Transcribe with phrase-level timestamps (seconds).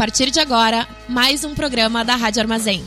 [0.00, 2.82] partir de agora, mais um programa da Rádio Armazém.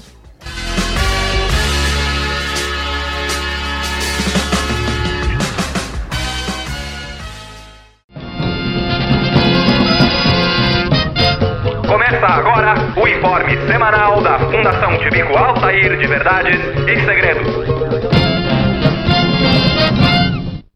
[11.88, 17.48] Começa agora o informe semanal da Fundação Tibico Altair de Verdades e Segredos.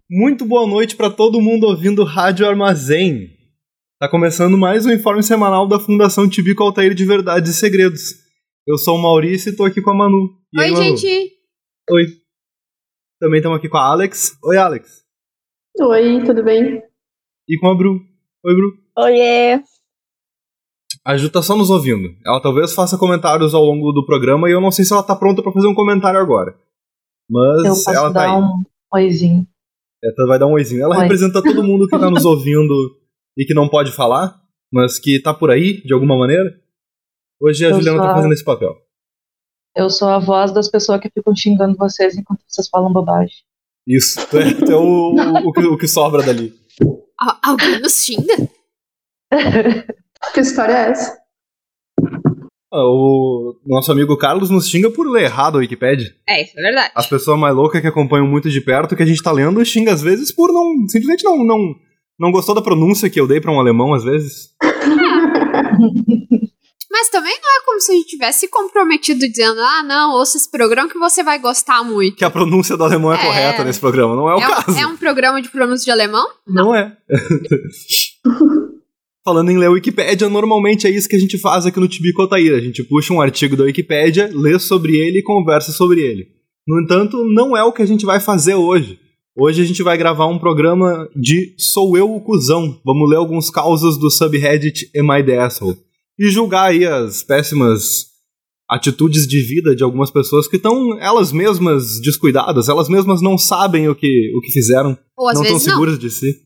[0.07, 3.36] Muito boa noite para todo mundo ouvindo Rádio Armazém.
[3.99, 8.01] Tá começando mais um informe semanal da Fundação Tibico Altair de Verdades e Segredos.
[8.67, 10.37] Eu sou o Maurício e tô aqui com a Manu.
[10.53, 10.83] E Oi, aí, Manu?
[10.97, 11.07] gente.
[11.89, 12.05] Oi.
[13.19, 14.37] Também estamos aqui com a Alex.
[14.43, 15.03] Oi, Alex.
[15.79, 16.81] Oi, tudo bem?
[17.49, 17.93] E com a Bru.
[18.45, 18.77] Oi, Bru.
[18.99, 19.61] Oiê!
[21.03, 22.09] A Ju tá só nos ouvindo.
[22.25, 25.15] Ela talvez faça comentários ao longo do programa e eu não sei se ela tá
[25.15, 26.55] pronta para fazer um comentário agora.
[27.29, 28.41] Mas Eu posso ela tá dar aí.
[28.41, 29.47] um oizinho.
[30.03, 30.83] Ela vai dar um oizinho.
[30.83, 31.01] Ela Oi.
[31.01, 32.73] representa todo mundo que tá nos ouvindo
[33.37, 34.41] e que não pode falar,
[34.73, 36.59] mas que tá por aí, de alguma maneira.
[37.39, 38.75] Hoje a Eu Juliana tá sou a- fazendo esse papel.
[39.75, 43.35] Eu sou a voz das pessoas que ficam xingando vocês enquanto vocês falam bobagem.
[43.87, 44.19] Isso.
[44.27, 45.13] Tu é, tu é o,
[45.47, 46.51] o, que, o que sobra dali.
[47.19, 48.35] Al- alguém nos xinga?
[50.33, 51.17] que história é essa?
[52.73, 56.13] Ah, O nosso amigo Carlos nos xinga por ler errado a Wikipedia.
[56.27, 56.91] É, isso é verdade.
[56.95, 59.63] As pessoas mais loucas que acompanham muito de perto o que a gente tá lendo
[59.63, 60.87] xinga às vezes por não.
[60.89, 61.43] Simplesmente não.
[61.45, 61.75] não
[62.19, 64.49] não gostou da pronúncia que eu dei pra um alemão, às vezes?
[66.89, 70.37] Mas também não é como se a gente tivesse se comprometido dizendo, ah, não, ouça
[70.37, 72.15] esse programa que você vai gostar muito.
[72.17, 73.25] Que a pronúncia do alemão é, É.
[73.25, 74.15] correta nesse programa.
[74.15, 74.71] Não é o é, caso.
[74.71, 76.27] um, é um programa de pronúncia de alemão?
[76.47, 76.97] Não é.
[79.23, 82.55] Falando em ler Wikipédia, normalmente é isso que a gente faz aqui no Tibico Altair.
[82.55, 86.29] A gente puxa um artigo da Wikipédia, lê sobre ele e conversa sobre ele.
[86.65, 88.97] No entanto, não é o que a gente vai fazer hoje.
[89.39, 92.81] Hoje a gente vai gravar um programa de Sou Eu o Cusão.
[92.83, 95.77] Vamos ler alguns causos do subreddit Am I the Asshole?
[96.17, 98.07] E julgar aí as péssimas
[98.69, 103.87] atitudes de vida de algumas pessoas que estão elas mesmas descuidadas, elas mesmas não sabem
[103.87, 106.41] o que, o que fizeram, Ou não estão seguras de si.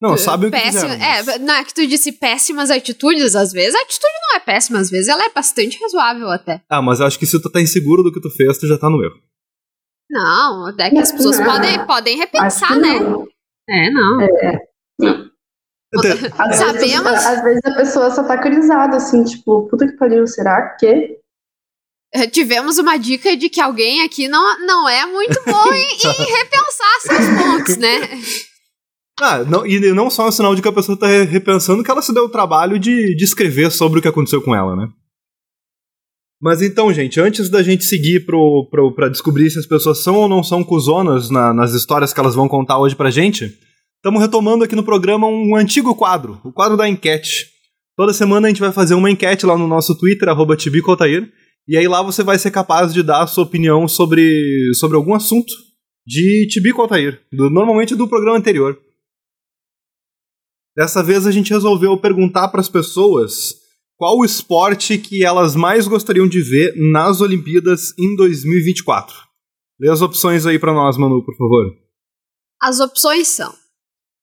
[0.00, 0.98] Não, sabem o que Péssima- fizeram.
[0.98, 4.40] mas- É, não é que tu disse péssimas atitudes, às vezes a atitude não é
[4.40, 6.62] péssima, às vezes ela é bastante razoável até.
[6.70, 8.78] Ah, mas eu acho que se tu tá inseguro do que tu fez, tu já
[8.78, 9.16] tá no erro.
[10.10, 11.46] Não, é que as pessoas Não.
[11.46, 12.98] podem, podem repensar, né?
[12.98, 13.26] não.
[13.68, 14.16] É, não.
[14.20, 14.68] Até-
[16.38, 17.10] Às Sabemos.
[17.10, 21.16] Vezes, às vezes a pessoa só tá crisada, assim, tipo, puta que pariu, será que?
[22.14, 26.36] Eh, Tivemos uma dica de que alguém aqui não, não é muito bom em, em
[26.36, 28.00] repensar seus pontos, né?
[29.20, 31.82] Ah, não, e não só é um sinal de que a pessoa tá re- repensando
[31.82, 34.76] que ela se deu o trabalho de, de escrever sobre o que aconteceu com ela,
[34.76, 34.88] né?
[36.40, 40.14] Mas então, gente, antes da gente seguir pro, pro, pra descobrir se as pessoas são
[40.16, 43.58] ou não são cuzonas na- nas histórias que elas vão contar hoje pra gente,
[43.96, 47.46] estamos retomando aqui no programa um antigo quadro, o quadro da enquete.
[47.96, 51.28] Toda semana a gente vai fazer uma enquete lá no nosso Twitter, arroba Tibicotair,
[51.66, 55.14] e aí lá você vai ser capaz de dar a sua opinião sobre, sobre algum
[55.14, 55.52] assunto
[56.06, 58.78] de Tibico Altair, do, normalmente do programa anterior.
[60.76, 63.54] Dessa vez a gente resolveu perguntar para as pessoas
[63.98, 69.14] qual o esporte que elas mais gostariam de ver nas Olimpíadas em 2024.
[69.78, 71.76] Lê as opções aí para nós, Manu, por favor.
[72.62, 73.52] As opções são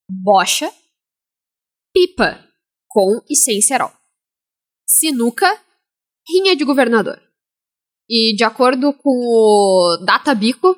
[0.09, 0.71] bocha,
[1.93, 2.39] pipa
[2.87, 3.91] com e sem cerol,
[4.87, 5.47] sinuca,
[6.27, 7.21] rinha de governador.
[8.09, 10.75] E de acordo com o Databico,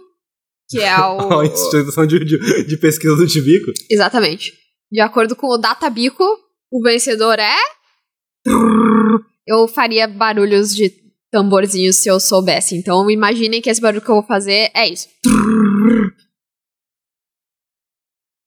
[0.70, 1.44] que é A o...
[1.44, 3.72] instituição de, de, de pesquisa do Tibico.
[3.92, 4.54] Exatamente.
[4.92, 6.24] De acordo com o Databico,
[6.72, 7.77] o vencedor é...
[9.46, 10.92] Eu faria barulhos de
[11.32, 12.76] tamborzinhos se eu soubesse.
[12.76, 15.08] Então imaginem que esse barulho que eu vou fazer é isso.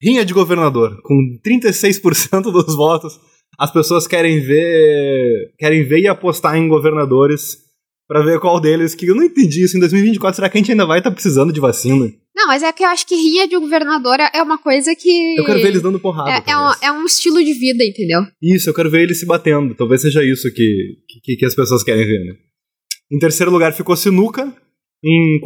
[0.03, 3.21] Rinha de governador, com 36% dos votos.
[3.59, 7.59] As pessoas querem ver, querem ver e apostar em governadores
[8.09, 10.37] para ver qual deles que eu não entendi isso em 2024.
[10.37, 12.11] Será que a gente ainda vai estar precisando de vacina?
[12.40, 15.34] Não, mas é que eu acho que rinha de governador é uma coisa que.
[15.36, 16.30] Eu quero ver eles dando porrada.
[16.30, 18.22] É, é, um, é um estilo de vida, entendeu?
[18.40, 19.75] Isso, eu quero ver eles se batendo.
[19.75, 22.32] Talvez seja isso que, que, que as pessoas querem ver, né?
[23.12, 24.50] Em terceiro lugar ficou Sinuca.
[25.04, 25.38] Em,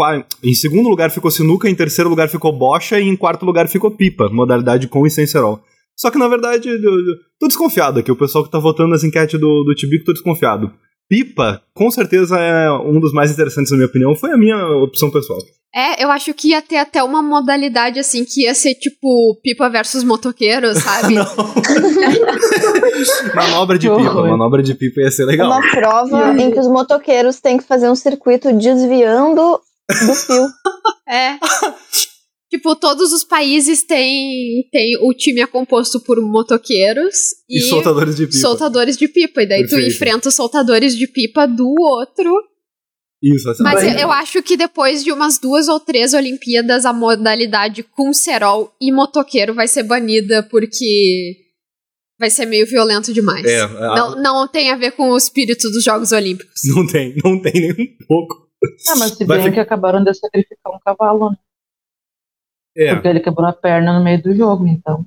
[0.44, 1.68] em segundo lugar ficou Sinuca.
[1.68, 3.00] Em terceiro lugar ficou Bocha.
[3.00, 5.64] E em quarto lugar ficou Pipa, modalidade com e sem cerol.
[5.96, 8.12] Só que na verdade, eu, eu tô desconfiado aqui.
[8.12, 10.72] O pessoal que tá votando nas enquetes do, do Tibico, tô desconfiado.
[11.14, 14.16] Pipa, com certeza é um dos mais interessantes, na minha opinião.
[14.16, 15.38] Foi a minha opção pessoal.
[15.72, 19.70] É, eu acho que ia ter até uma modalidade assim que ia ser tipo pipa
[19.70, 21.14] versus motoqueiro, sabe?
[21.14, 21.24] Não.
[23.32, 24.26] manobra de pipa.
[24.26, 25.46] Manobra de pipa ia ser legal.
[25.46, 30.48] Uma prova em que os motoqueiros têm que fazer um circuito desviando do fio.
[31.08, 31.38] É.
[32.54, 37.14] Tipo, todos os países têm, têm o time é composto por motoqueiros
[37.50, 38.38] E, e, soltadores de pipa.
[38.38, 39.42] soltadores de pipa.
[39.42, 39.92] E daí tu Perfeito.
[39.92, 42.32] enfrenta os soltadores de pipa do outro.
[43.20, 43.94] Isso, essa Mas daí.
[43.94, 48.72] eu, eu acho que depois de umas duas ou três Olimpíadas, a modalidade com cerol
[48.80, 51.34] e motoqueiro vai ser banida porque
[52.20, 53.44] vai ser meio violento demais.
[53.44, 56.60] É, a- Não, não tem a ver com o espírito dos Jogos Olímpicos.
[56.74, 58.44] não tem, não tem nem um pouco.
[58.90, 61.36] Ah, mas se Vai bem fi- que acabaram de sacrificar um cavalo, né?
[62.76, 65.04] É, Porque ele quebrou a perna no meio do jogo, então.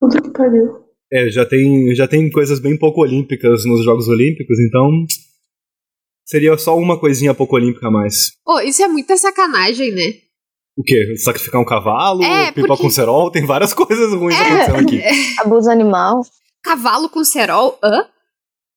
[0.00, 0.84] Puta que pariu.
[1.12, 5.04] é, já tem, já tem coisas bem pouco olímpicas nos Jogos Olímpicos, então
[6.24, 8.32] seria só uma coisinha pouco olímpica a mais.
[8.46, 10.12] Oh, isso é muita sacanagem, né?
[10.76, 11.16] O quê?
[11.16, 14.42] Sacrificar um cavalo, É, pipa porque- com cerol, tem várias coisas ruins É.
[14.42, 15.02] acontecendo aqui.
[15.40, 16.20] Abuso animal.
[16.62, 17.78] Cavalo com cerol?
[17.82, 18.06] Hã?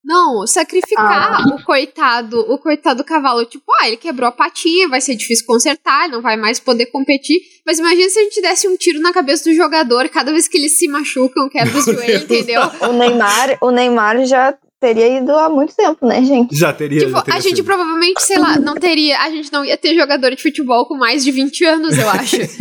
[0.03, 3.45] Não, sacrificar o coitado, o coitado do cavalo.
[3.45, 6.87] Tipo, ah, ele quebrou a patinha, vai ser difícil consertar, ele não vai mais poder
[6.87, 7.39] competir.
[7.65, 10.57] Mas imagina se a gente desse um tiro na cabeça do jogador cada vez que
[10.57, 12.61] eles se machucam, quebra o joelho, entendeu?
[12.81, 16.55] O Neymar, o Neymar já teria ido há muito tempo, né, gente?
[16.57, 17.65] Já teria, Tipo, já teria a gente sido.
[17.65, 19.19] provavelmente, sei lá, não teria.
[19.19, 22.37] A gente não ia ter jogador de futebol com mais de 20 anos, eu acho.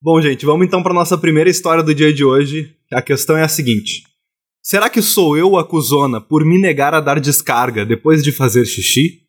[0.00, 2.76] Bom, gente, vamos então para nossa primeira história do dia de hoje.
[2.92, 4.02] A questão é a seguinte:
[4.70, 8.66] Será que sou eu a cuzona por me negar a dar descarga depois de fazer
[8.66, 9.22] xixi?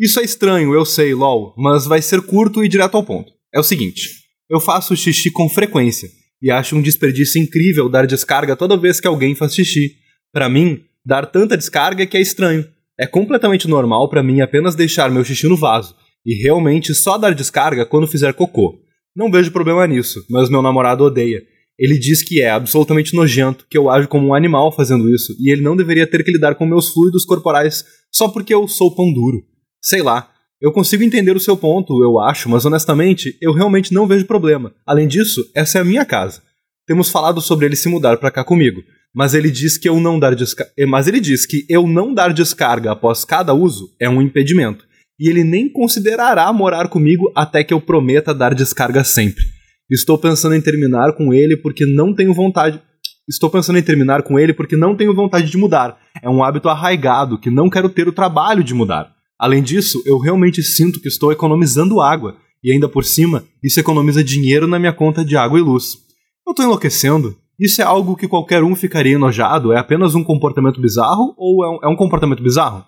[0.00, 3.30] Isso é estranho, eu sei, lol, mas vai ser curto e direto ao ponto.
[3.54, 4.08] É o seguinte:
[4.48, 6.08] eu faço xixi com frequência
[6.40, 9.96] e acho um desperdício incrível dar descarga toda vez que alguém faz xixi.
[10.32, 12.66] Pra mim, dar tanta descarga é que é estranho.
[12.98, 15.94] É completamente normal pra mim apenas deixar meu xixi no vaso
[16.24, 18.78] e realmente só dar descarga quando fizer cocô.
[19.14, 21.51] Não vejo problema nisso, mas meu namorado odeia.
[21.78, 25.50] Ele diz que é absolutamente nojento, que eu ajo como um animal fazendo isso, e
[25.50, 29.12] ele não deveria ter que lidar com meus fluidos corporais só porque eu sou pão
[29.12, 29.42] duro.
[29.80, 30.28] Sei lá.
[30.60, 34.72] Eu consigo entender o seu ponto, eu acho, mas honestamente, eu realmente não vejo problema.
[34.86, 36.40] Além disso, essa é a minha casa.
[36.86, 38.80] Temos falado sobre ele se mudar pra cá comigo,
[39.12, 40.70] mas ele diz que eu não dar desca...
[40.78, 44.84] eh, mas ele diz que eu não dar descarga após cada uso é um impedimento,
[45.18, 49.44] e ele nem considerará morar comigo até que eu prometa dar descarga sempre.
[49.94, 52.80] Estou pensando em terminar com ele porque não tenho vontade.
[53.28, 55.98] Estou pensando em terminar com ele porque não tenho vontade de mudar.
[56.22, 59.12] É um hábito arraigado que não quero ter o trabalho de mudar.
[59.38, 64.22] Além disso, eu realmente sinto que estou economizando água, e ainda por cima, isso economiza
[64.22, 65.98] dinheiro na minha conta de água e luz.
[66.46, 67.36] Eu tô enlouquecendo?
[67.58, 69.72] Isso é algo que qualquer um ficaria enojado?
[69.72, 72.84] É apenas um comportamento bizarro ou é um, é um comportamento bizarro?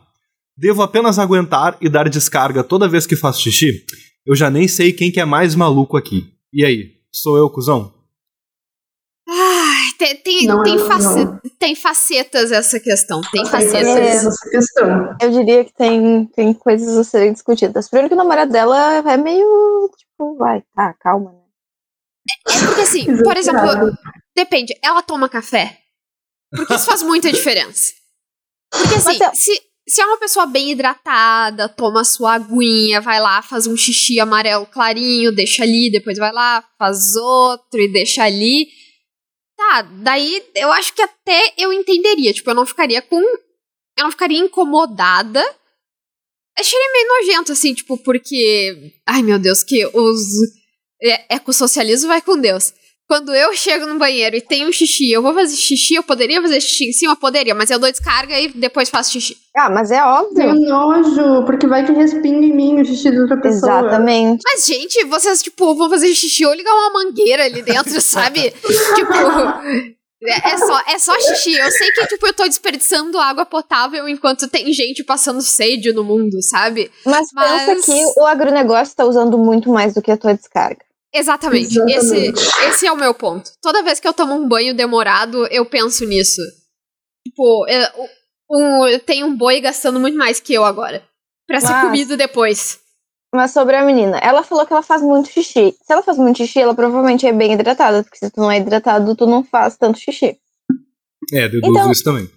[0.57, 3.85] Devo apenas aguentar e dar descarga toda vez que faço xixi?
[4.25, 6.33] Eu já nem sei quem que é mais maluco aqui.
[6.53, 7.93] E aí, sou eu, cuzão?
[9.27, 11.41] Ai, tem, tem, Não, tem, não, face- não.
[11.59, 13.21] tem facetas essa questão.
[13.33, 13.87] Tem Tem facetas.
[13.97, 14.07] É.
[14.09, 15.17] essa questão.
[15.21, 17.89] Eu diria que tem, tem coisas a serem discutidas.
[17.89, 21.41] Primeiro que o namorado dela é meio, tipo, vai, tá, calma, né?
[22.51, 23.93] É porque assim, por exemplo,
[24.37, 25.79] depende, ela toma café?
[26.55, 27.93] Porque isso faz muita diferença.
[28.71, 33.21] Porque assim, Mas eu- se, se é uma pessoa bem hidratada, toma sua aguinha, vai
[33.21, 38.25] lá, faz um xixi amarelo clarinho, deixa ali, depois vai lá, faz outro e deixa
[38.25, 38.67] ali.
[39.57, 42.33] Tá, daí eu acho que até eu entenderia.
[42.33, 43.21] Tipo, eu não ficaria com.
[43.21, 45.41] Eu não ficaria incomodada.
[46.59, 48.93] Acharia meio nojento, assim, tipo, porque.
[49.07, 50.19] Ai, meu Deus, que os.
[51.03, 52.73] É, ecossocialismo vai com Deus.
[53.07, 56.41] Quando eu chego no banheiro e tenho um xixi, eu vou fazer xixi, eu poderia
[56.41, 57.15] fazer xixi em cima?
[57.15, 59.37] Poderia, mas eu dou descarga e depois faço xixi.
[59.55, 60.55] Ah, mas é Tenho óbvio.
[60.55, 63.81] nojo, porque vai que respinga em mim o xixi de outra pessoa.
[63.81, 64.43] Exatamente.
[64.45, 68.51] Mas, gente, vocês, tipo, vão fazer xixi ou ligar uma mangueira ali dentro, sabe?
[68.51, 69.15] tipo.
[70.27, 71.55] É é só, é só xixi.
[71.55, 76.03] Eu sei que, tipo, eu tô desperdiçando água potável enquanto tem gente passando sede no
[76.03, 76.91] mundo, sabe?
[77.05, 80.81] Mas, Mas- pensa que o agronegócio tá usando muito mais do que a tua descarga.
[81.15, 81.79] Exatamente.
[81.79, 82.33] Exatamente.
[82.39, 83.51] Esse, esse é o meu ponto.
[83.63, 86.41] Toda vez que eu tomo um banho demorado, eu penso nisso.
[87.27, 88.09] Tipo, é, o-
[88.57, 91.03] um, tem um boi gastando muito mais que eu agora.
[91.47, 92.81] Pra ser Mas- comido depois.
[93.35, 95.77] Mas sobre a menina, ela falou que ela faz muito xixi.
[95.83, 98.59] Se ela faz muito xixi, ela provavelmente é bem hidratada, porque se tu não é
[98.59, 100.39] hidratado, tu não faz tanto xixi.
[101.33, 102.31] É, deduzo Então- isso também.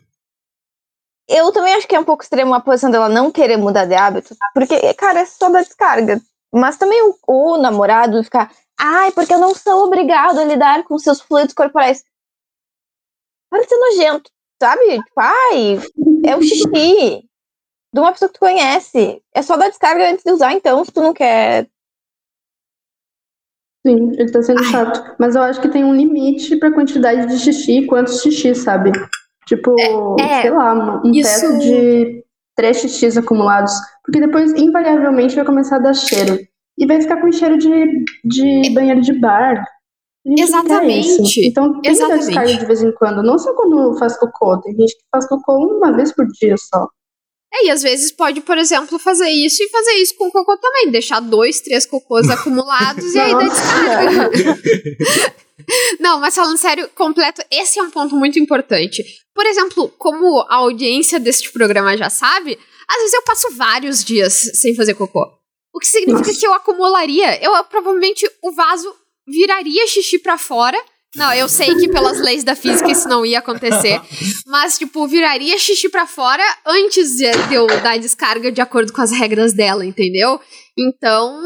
[1.29, 3.93] Eu também acho que é um pouco extremo a posição dela não querer mudar de
[3.93, 6.21] hábito, porque, cara, é só da descarga.
[6.53, 10.97] Mas também o, o namorado ficar, ai, porque eu não sou obrigado a lidar com
[10.99, 12.03] seus fluidos corporais.
[13.49, 14.29] Para de ser nojento,
[14.61, 14.81] sabe?
[15.03, 15.79] Tipo, ai,
[16.25, 17.23] é o xixi
[17.93, 19.21] de uma pessoa que tu conhece.
[19.33, 21.67] É só dar descarga antes de usar, então, se tu não quer.
[23.85, 24.65] Sim, ele tá sendo Ai.
[24.71, 25.15] chato.
[25.17, 28.91] Mas eu acho que tem um limite pra quantidade de xixi e quantos xixi, sabe?
[29.45, 33.71] Tipo, É, é, sei lá, um um isso- teto de três xixis acumulados.
[34.03, 36.37] Porque depois, invariavelmente, vai começar a dar cheiro.
[36.77, 39.63] E vai ficar com cheiro de, de banheiro de bar.
[40.25, 41.47] Exatamente.
[41.47, 42.25] Então tem que dar Exatamente.
[42.25, 43.23] descarga de vez em quando.
[43.23, 44.59] Não só quando faz cocô.
[44.61, 46.87] Tem gente que faz cocô uma vez por dia só.
[47.53, 50.91] É, e às vezes pode, por exemplo, fazer isso e fazer isso com cocô também.
[50.91, 54.29] Deixar dois, três cocôs acumulados e aí dá descarga.
[55.99, 59.03] Não, mas falando sério, completo, esse é um ponto muito importante.
[59.33, 62.57] Por exemplo, como a audiência deste programa já sabe,
[62.87, 65.36] às vezes eu passo vários dias sem fazer cocô.
[65.77, 66.39] O que significa Nossa.
[66.39, 68.91] que eu acumularia, eu provavelmente o vaso
[69.27, 70.75] viraria xixi pra fora.
[71.15, 74.01] Não, eu sei que pelas leis da física isso não ia acontecer,
[74.47, 79.01] mas tipo, viraria xixi pra fora antes de de eu dar descarga de acordo com
[79.01, 80.39] as regras dela, entendeu?
[80.75, 81.39] Então,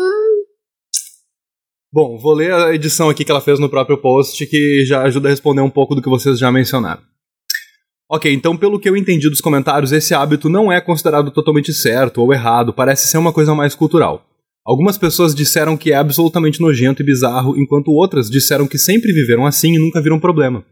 [1.91, 5.27] Bom, vou ler a edição aqui que ela fez no próprio post, que já ajuda
[5.27, 7.01] a responder um pouco do que vocês já mencionaram.
[8.13, 12.21] Ok, então pelo que eu entendi dos comentários, esse hábito não é considerado totalmente certo
[12.21, 14.27] ou errado, parece ser uma coisa mais cultural.
[14.65, 19.45] Algumas pessoas disseram que é absolutamente nojento e bizarro, enquanto outras disseram que sempre viveram
[19.45, 20.65] assim e nunca viram problema.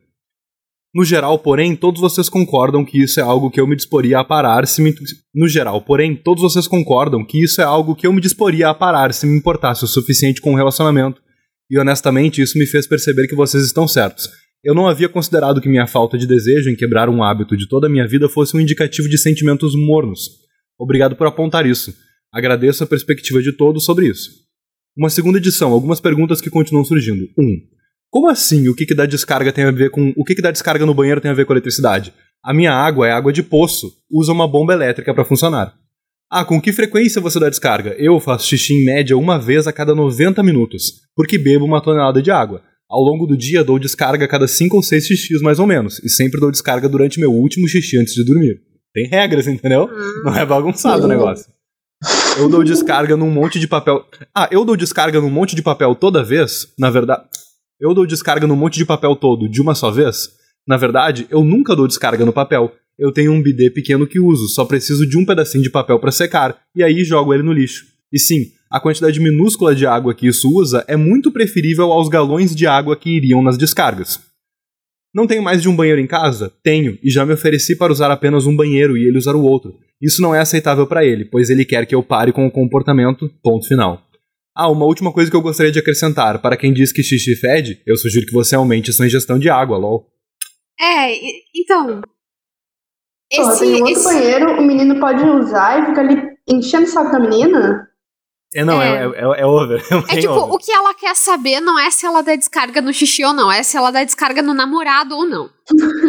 [0.93, 4.24] No geral, porém, todos vocês concordam que isso é algo que eu me disporia a
[4.24, 4.93] parar se me...
[5.34, 8.74] No geral, porém, todos vocês concordam que isso é algo que eu me disporia a
[8.74, 11.22] parar se me importasse o suficiente com o relacionamento.
[11.72, 14.27] E honestamente, isso me fez perceber que vocês estão certos.
[14.63, 17.88] Eu não havia considerado que minha falta de desejo em quebrar um hábito de toda
[17.88, 20.30] a minha vida fosse um indicativo de sentimentos mornos.
[20.78, 21.94] Obrigado por apontar isso.
[22.32, 24.30] Agradeço a perspectiva de todos sobre isso.
[24.98, 27.24] Uma segunda edição, algumas perguntas que continuam surgindo.
[27.38, 27.44] 1.
[27.44, 27.58] Um,
[28.10, 30.13] como assim o que, que dá descarga tem a ver com.
[30.18, 32.13] O que, que dá descarga no banheiro tem a ver com eletricidade?
[32.44, 35.74] A minha água é água de poço, usa uma bomba elétrica para funcionar.
[36.30, 37.96] Ah, com que frequência você dá descarga?
[37.98, 42.22] Eu faço xixi em média uma vez a cada 90 minutos, porque bebo uma tonelada
[42.22, 42.62] de água.
[42.89, 46.00] Ao longo do dia dou descarga a cada 5 ou 6 xixis mais ou menos,
[46.03, 48.60] e sempre dou descarga durante meu último xixi antes de dormir.
[48.91, 49.88] Tem regras, entendeu?
[50.24, 51.46] Não é bagunçado o negócio.
[52.36, 54.03] Eu dou descarga num monte de papel.
[54.34, 56.74] Ah, eu dou descarga num monte de papel toda vez?
[56.79, 57.24] Na verdade.
[57.79, 60.29] Eu dou descarga num monte de papel todo de uma só vez?
[60.67, 62.74] Na verdade, eu nunca dou descarga no papel.
[62.98, 66.12] Eu tenho um bidê pequeno que uso, só preciso de um pedacinho de papel para
[66.12, 67.86] secar, e aí jogo ele no lixo.
[68.12, 72.56] E sim, a quantidade minúscula de água que isso usa é muito preferível aos galões
[72.56, 74.20] de água que iriam nas descargas.
[75.14, 76.54] Não tenho mais de um banheiro em casa?
[76.64, 79.74] Tenho, e já me ofereci para usar apenas um banheiro e ele usar o outro.
[80.00, 83.28] Isso não é aceitável para ele, pois ele quer que eu pare com o comportamento.
[83.42, 84.02] Ponto final.
[84.56, 86.40] Ah, uma última coisa que eu gostaria de acrescentar.
[86.42, 89.78] Para quem diz que xixi fede, eu sugiro que você aumente sua ingestão de água,
[89.78, 90.06] lol.
[90.80, 92.02] é, e- então.
[92.02, 92.08] Pô,
[93.52, 96.88] Esse, tem um outro esse- banheiro, o menino pode usar e fica ali enchendo o
[96.88, 97.88] saco da menina.
[98.56, 99.01] É, não, é, É.
[99.03, 99.79] é, é over.
[100.10, 100.53] É, É tipo, over.
[100.56, 103.51] o que ela quer saber não é se ela dá descarga no xixi ou não,
[103.51, 105.51] é se ela dá descarga no namorado ou não.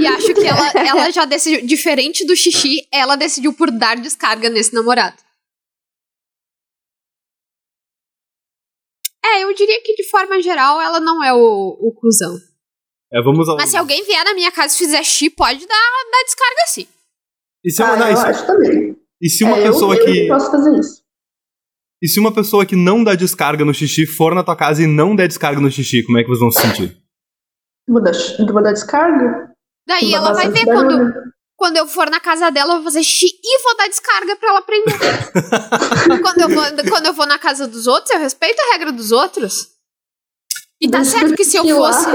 [0.01, 4.49] E acho que ela, ela já decidiu, diferente do xixi, ela decidiu por dar descarga
[4.49, 5.17] nesse namorado.
[9.25, 11.39] É, eu diria que de forma geral ela não é o,
[11.79, 12.37] o cuzão.
[13.13, 13.57] É, vamos ao...
[13.57, 16.87] Mas se alguém vier na minha casa e fizer xixi, pode dar, dar descarga sim.
[17.65, 18.97] E se, ah, uma, não, eu e se- acho também.
[19.21, 20.27] e se uma É, eu- pessoa eu, que.
[20.29, 21.00] posso fazer isso.
[22.03, 24.87] E se uma pessoa que não dá descarga no xixi for na tua casa e
[24.87, 26.97] não der descarga no xixi, como é que vocês vão se sentir?
[27.87, 29.51] Vou dar, vou dar descarga.
[29.87, 31.15] Daí Vou ela vai ver quando, barulho.
[31.57, 34.49] quando eu for na casa dela, eu vou fazer xixi e vou dar descarga pra
[34.49, 34.95] ela aprender.
[36.23, 39.13] quando, eu vou, quando eu vou na casa dos outros, eu respeito a regra dos
[39.13, 39.69] outros.
[40.81, 42.07] E tá certo que se eu Eu fosse.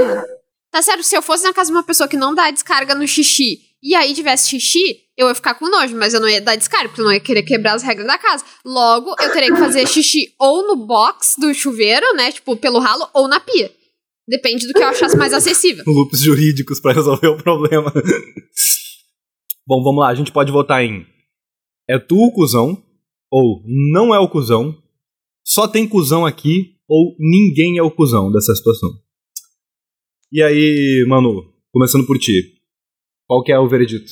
[0.72, 3.06] Tá certo, se eu fosse na casa de uma pessoa que não dá descarga no
[3.06, 6.56] xixi e aí tivesse xixi, eu ia ficar com nojo, mas eu não ia dar
[6.56, 8.44] descarga, porque eu não ia querer quebrar as regras da casa.
[8.64, 12.32] Logo, eu teria que fazer xixi ou no box do chuveiro, né?
[12.32, 13.70] Tipo, pelo ralo, ou na pia.
[14.28, 15.84] Depende do que eu achasse mais acessível.
[15.86, 17.92] Loops jurídicos pra resolver o problema.
[19.66, 21.06] Bom, vamos lá, a gente pode votar em
[21.88, 22.82] é tu o cuzão,
[23.30, 24.76] ou não é o cuzão,
[25.44, 28.90] só tem cuzão aqui, ou ninguém é o cuzão dessa situação.
[30.32, 32.55] E aí, Manu, começando por ti,
[33.26, 34.10] qual que é o veredito?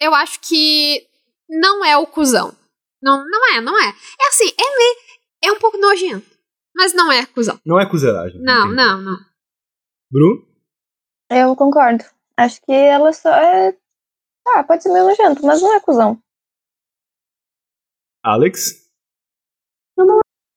[0.00, 1.06] eu acho que
[1.48, 2.54] não é o cuzão.
[3.02, 3.88] Não, não é, não é.
[3.88, 4.96] É assim, é, meio-
[5.44, 6.26] é um pouco nojento.
[6.74, 7.58] Mas não é cuzão.
[7.64, 8.38] Não é cuzeragem.
[8.42, 8.76] Não, entendi.
[8.76, 9.16] não, não.
[10.10, 10.46] Bruno?
[11.30, 12.04] Eu concordo.
[12.36, 13.76] Acho que ela só é.
[14.48, 16.20] Ah, pode ser meio nojento, mas não é cuzão.
[18.22, 18.86] Alex?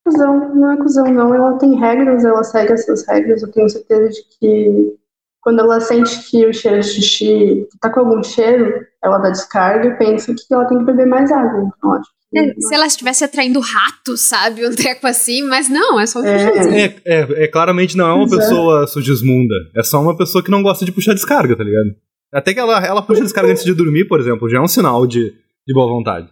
[0.04, 1.34] Cusão, não é cuzão, não.
[1.34, 3.42] Ela tem regras, ela segue essas regras.
[3.42, 4.99] Eu tenho certeza de que
[5.40, 9.88] quando ela sente que o cheiro de xixi tá com algum cheiro, ela dá descarga
[9.88, 11.70] e pensa que ela tem que beber mais água.
[11.76, 12.62] Então, acho que.
[12.62, 14.66] Se ela estivesse atraindo rato, sabe?
[14.66, 16.84] Um treco assim, mas não, é só um É.
[16.84, 18.38] É, é, é, claramente não é uma é.
[18.38, 19.54] pessoa sugismunda.
[19.74, 21.90] É só uma pessoa que não gosta de puxar descarga, tá ligado?
[22.32, 25.06] Até que ela, ela puxa descarga antes de dormir, por exemplo, já é um sinal
[25.06, 25.32] de,
[25.66, 26.28] de boa vontade.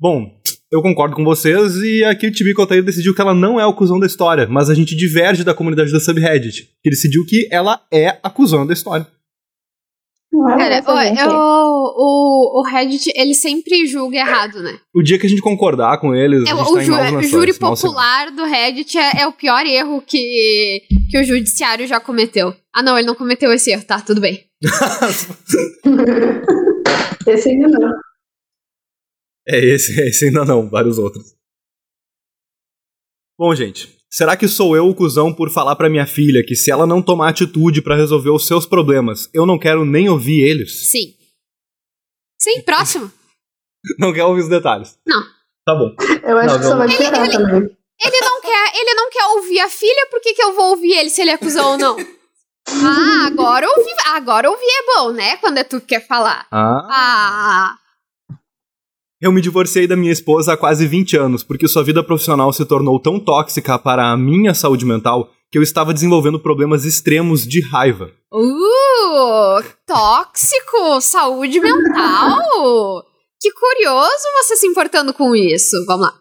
[0.00, 0.30] Bom,
[0.72, 3.74] eu concordo com vocês e aqui o Tibi Altair decidiu que ela não é o
[3.74, 7.78] cuzão da história, mas a gente diverge da comunidade da subreddit, que decidiu que ela
[7.92, 9.06] é a cuzão da história.
[10.32, 10.56] É?
[10.56, 10.82] Cara,
[11.30, 14.78] o, o, o Reddit, ele sempre julga errado, né?
[14.94, 16.92] O dia que a gente concordar com eles, É, a gente o tá em ju-
[16.92, 22.00] maus júri popular do Reddit é, é o pior erro que, que o judiciário já
[22.00, 22.54] cometeu.
[22.74, 24.42] Ah, não, ele não cometeu esse erro, tá, tudo bem.
[27.26, 27.92] Esse ainda não.
[29.46, 31.34] É esse, é esse ainda não, vários outros.
[33.38, 36.70] Bom, gente, será que sou eu o cuzão por falar pra minha filha que se
[36.70, 40.90] ela não tomar atitude pra resolver os seus problemas, eu não quero nem ouvir eles?
[40.90, 41.14] Sim.
[42.40, 43.10] Sim, próximo.
[43.98, 44.96] Não quero ouvir os detalhes.
[45.04, 45.22] Não.
[45.64, 45.94] Tá bom.
[46.24, 47.76] Eu acho Não, que só vai piorar também.
[48.04, 50.92] Ele não quer, ele não quer ouvir a filha, por que, que eu vou ouvir
[50.92, 51.96] ele se ele é cuzão ou não?
[52.68, 55.36] Ah, agora ouvir, agora ouvir é bom, né?
[55.36, 56.46] Quando é tu que quer falar.
[56.50, 56.88] Ah.
[56.90, 57.78] Ah,
[59.22, 62.64] Eu me divorciei da minha esposa há quase 20 anos porque sua vida profissional se
[62.64, 67.64] tornou tão tóxica para a minha saúde mental que eu estava desenvolvendo problemas extremos de
[67.64, 68.10] raiva.
[68.32, 73.04] uh, tóxico, saúde mental.
[73.40, 75.76] Que curioso você se importando com isso.
[75.86, 76.14] Vamos lá.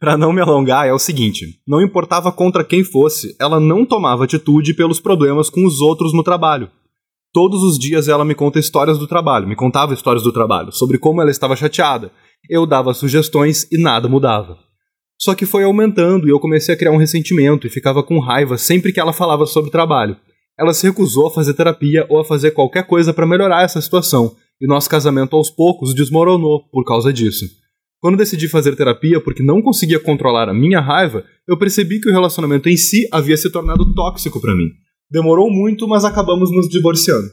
[0.00, 4.24] Pra não me alongar, é o seguinte: não importava contra quem fosse, ela não tomava
[4.24, 6.68] atitude pelos problemas com os outros no trabalho.
[7.32, 10.98] Todos os dias ela me conta histórias do trabalho, me contava histórias do trabalho, sobre
[10.98, 12.10] como ela estava chateada.
[12.48, 14.58] Eu dava sugestões e nada mudava.
[15.20, 18.56] Só que foi aumentando e eu comecei a criar um ressentimento e ficava com raiva
[18.56, 20.16] sempre que ela falava sobre trabalho.
[20.56, 24.36] Ela se recusou a fazer terapia ou a fazer qualquer coisa para melhorar essa situação,
[24.60, 27.44] e nosso casamento aos poucos desmoronou por causa disso.
[28.00, 32.12] Quando decidi fazer terapia porque não conseguia controlar a minha raiva, eu percebi que o
[32.12, 34.70] relacionamento em si havia se tornado tóxico para mim.
[35.10, 37.28] Demorou muito, mas acabamos nos divorciando.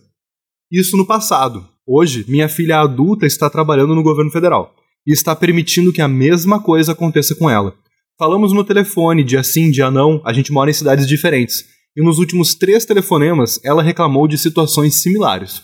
[0.71, 1.63] Isso no passado.
[1.87, 4.73] Hoje, minha filha adulta está trabalhando no governo federal
[5.05, 7.75] e está permitindo que a mesma coisa aconteça com ela.
[8.17, 11.65] Falamos no telefone, dia sim, dia não, a gente mora em cidades diferentes.
[11.95, 15.61] E nos últimos três telefonemas, ela reclamou de situações similares.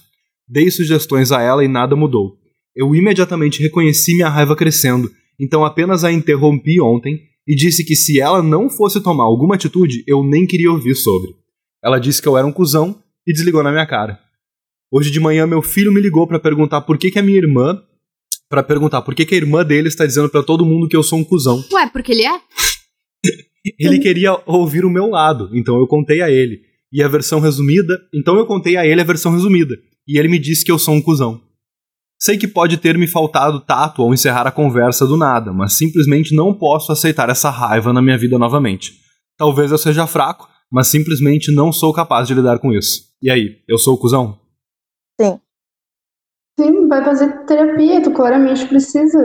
[0.47, 2.37] Dei sugestões a ela e nada mudou.
[2.75, 8.19] Eu imediatamente reconheci minha raiva crescendo, então apenas a interrompi ontem e disse que se
[8.19, 11.31] ela não fosse tomar alguma atitude, eu nem queria ouvir sobre.
[11.83, 14.19] Ela disse que eu era um cuzão e desligou na minha cara.
[14.91, 17.81] Hoje de manhã meu filho me ligou para perguntar por que, que a minha irmã,
[18.51, 21.01] para perguntar por que, que a irmã dele está dizendo para todo mundo que eu
[21.01, 21.63] sou um cuzão.
[21.71, 22.33] Ué, porque ele é?
[23.79, 26.61] Ele queria ouvir o meu lado, então eu contei a ele.
[26.91, 30.39] E a versão resumida, então eu contei a ele a versão resumida, e ele me
[30.39, 31.39] disse que eu sou um cuzão.
[32.19, 36.35] Sei que pode ter me faltado tato ao encerrar a conversa do nada, mas simplesmente
[36.35, 38.93] não posso aceitar essa raiva na minha vida novamente.
[39.37, 43.11] Talvez eu seja fraco, mas simplesmente não sou capaz de lidar com isso.
[43.21, 44.39] E aí, eu sou o cuzão?
[45.21, 45.39] Sim,
[46.87, 49.19] vai fazer terapia, tu claramente precisa.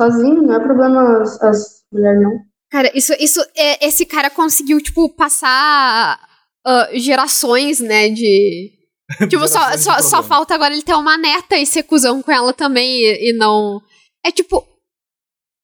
[0.00, 2.38] Sozinho, não é problema as, as mulheres, não.
[2.70, 6.18] Cara, isso, isso, é, esse cara conseguiu, tipo, passar
[6.66, 8.72] ah, gerações, né, de...
[9.30, 12.52] Tipo, só, só, só falta agora ele ter uma neta e ser cuzão com ela
[12.52, 13.80] também e, e não...
[14.24, 14.66] É tipo...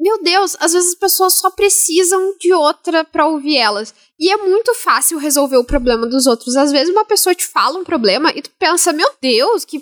[0.02, 3.94] Meu Deus, às vezes as pessoas só precisam de outra pra ouvir elas.
[4.18, 6.56] E é muito fácil resolver o problema dos outros.
[6.56, 9.78] Às vezes uma pessoa te fala um problema e tu pensa, meu Deus, que,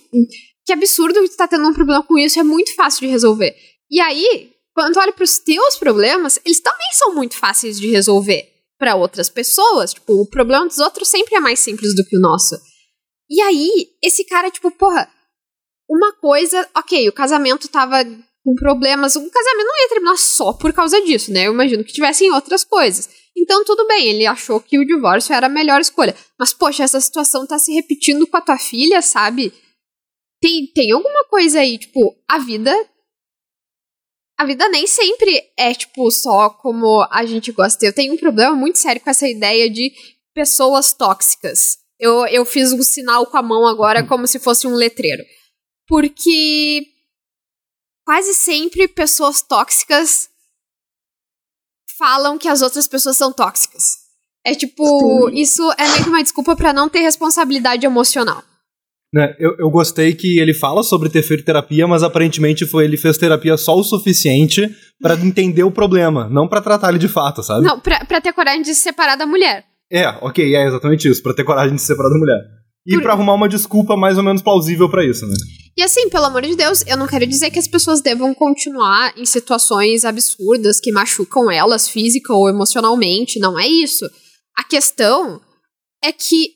[0.66, 2.38] que absurdo que tu tá tendo um problema com isso.
[2.38, 3.56] É muito fácil de resolver.
[3.90, 8.46] E aí, quando tu olha pros teus problemas, eles também são muito fáceis de resolver
[8.78, 9.94] pra outras pessoas.
[9.94, 12.61] Tipo, o problema dos outros sempre é mais simples do que o nosso.
[13.30, 15.11] E aí, esse cara, tipo, porra,
[15.88, 18.04] uma coisa, ok, o casamento tava
[18.44, 21.46] com problemas, o casamento não ia terminar só por causa disso, né?
[21.46, 23.09] Eu imagino que tivessem outras coisas.
[23.37, 26.16] Então, tudo bem, ele achou que o divórcio era a melhor escolha.
[26.38, 29.53] Mas, poxa, essa situação tá se repetindo com a tua filha, sabe?
[30.40, 32.74] Tem, tem alguma coisa aí, tipo, a vida.
[34.38, 37.85] A vida nem sempre é, tipo, só como a gente gosta.
[37.85, 39.92] Eu tenho um problema muito sério com essa ideia de
[40.35, 41.79] pessoas tóxicas.
[41.98, 45.22] Eu, eu fiz um sinal com a mão agora como se fosse um letreiro.
[45.87, 46.87] Porque
[48.11, 50.29] quase sempre pessoas tóxicas
[51.96, 53.85] falam que as outras pessoas são tóxicas.
[54.44, 55.37] É tipo, Sim.
[55.40, 58.42] isso é meio que uma desculpa pra não ter responsabilidade emocional.
[59.14, 62.96] Né, eu, eu gostei que ele fala sobre ter feito terapia, mas aparentemente foi ele
[62.96, 64.68] fez terapia só o suficiente
[65.01, 67.64] pra entender o problema, não pra tratar ele de fato, sabe?
[67.64, 69.64] Não, pra, pra ter coragem de se separar da mulher.
[69.88, 72.40] É, ok, é exatamente isso, pra ter coragem de se separar da mulher.
[72.85, 75.35] E Por- pra arrumar uma desculpa mais ou menos plausível pra isso, né?
[75.76, 79.16] E assim, pelo amor de Deus, eu não quero dizer que as pessoas devam continuar
[79.16, 84.04] em situações absurdas que machucam elas física ou emocionalmente, não é isso.
[84.56, 85.40] A questão
[86.02, 86.54] é que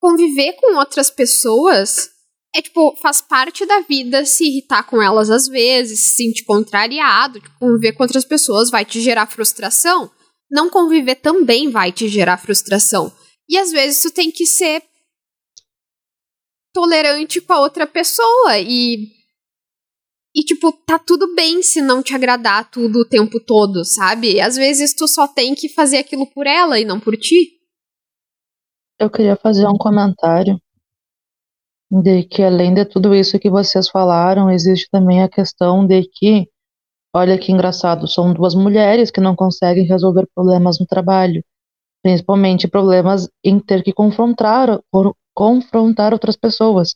[0.00, 2.10] conviver com outras pessoas
[2.54, 7.40] é tipo, faz parte da vida se irritar com elas às vezes, se sentir contrariado,
[7.40, 10.10] tipo, conviver com outras pessoas vai te gerar frustração.
[10.50, 13.10] Não conviver também vai te gerar frustração.
[13.48, 14.82] E às vezes tu tem que ser
[16.72, 19.22] tolerante com a outra pessoa e
[20.34, 24.40] e tipo, tá tudo bem se não te agradar tudo o tempo todo, sabe?
[24.40, 27.60] Às vezes tu só tem que fazer aquilo por ela e não por ti.
[28.98, 30.58] Eu queria fazer um comentário
[31.90, 36.48] de que além de tudo isso que vocês falaram, existe também a questão de que,
[37.14, 41.44] olha que engraçado, são duas mulheres que não conseguem resolver problemas no trabalho,
[42.02, 44.80] principalmente problemas em ter que confrontar,
[45.34, 46.94] confrontar outras pessoas.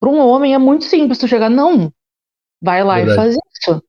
[0.00, 1.92] Para um homem é muito simples tu chegar, não,
[2.62, 3.12] vai lá Verdade.
[3.12, 3.82] e faz isso.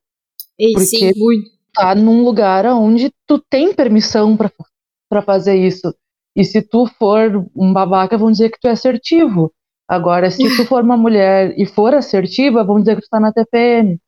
[0.60, 1.50] E Porque- sim, muito.
[1.74, 4.52] Tá num lugar onde tu tem permissão pra
[5.10, 5.94] pra fazer isso.
[6.36, 9.54] E se tu for um babaca, vão dizer que tu é assertivo.
[9.88, 13.32] Agora, se tu for uma mulher e for assertiva, vão dizer que tu tá na
[13.32, 14.00] TPM.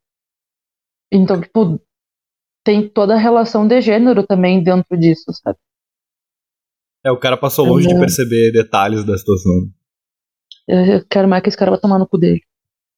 [1.12, 1.80] Então, tipo,
[2.64, 5.58] tem toda a relação de gênero também dentro disso, sabe?
[7.04, 8.00] É, o cara passou longe de Uhum.
[8.00, 9.68] perceber detalhes da situação.
[10.68, 12.40] Eu eu quero mais que esse cara vai tomar no cu dele.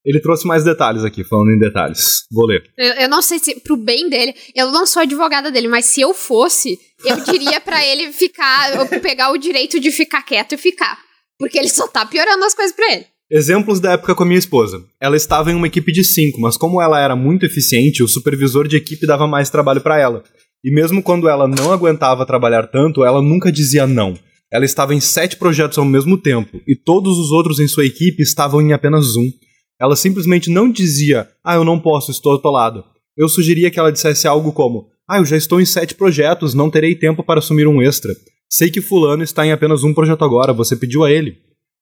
[0.05, 2.25] Ele trouxe mais detalhes aqui, falando em detalhes.
[2.31, 2.65] Vou ler.
[2.77, 6.01] Eu, eu não sei se pro bem dele, eu não sou advogada dele, mas se
[6.01, 10.59] eu fosse, eu diria pra ele ficar, eu pegar o direito de ficar quieto e
[10.59, 10.99] ficar.
[11.39, 13.07] Porque ele só tá piorando as coisas pra ele.
[13.31, 14.85] Exemplos da época com a minha esposa.
[15.01, 18.67] Ela estava em uma equipe de cinco, mas como ela era muito eficiente, o supervisor
[18.69, 20.23] de equipe dava mais trabalho para ela.
[20.65, 24.17] E mesmo quando ela não aguentava trabalhar tanto, ela nunca dizia não.
[24.51, 28.23] Ela estava em sete projetos ao mesmo tempo, e todos os outros em sua equipe
[28.23, 29.31] estavam em apenas um.
[29.81, 32.85] Ela simplesmente não dizia, ah, eu não posso, estou atolado.
[33.17, 36.71] Eu sugeria que ela dissesse algo como, ah, eu já estou em sete projetos, não
[36.71, 38.15] terei tempo para assumir um extra.
[38.49, 41.39] Sei que fulano está em apenas um projeto agora, você pediu a ele.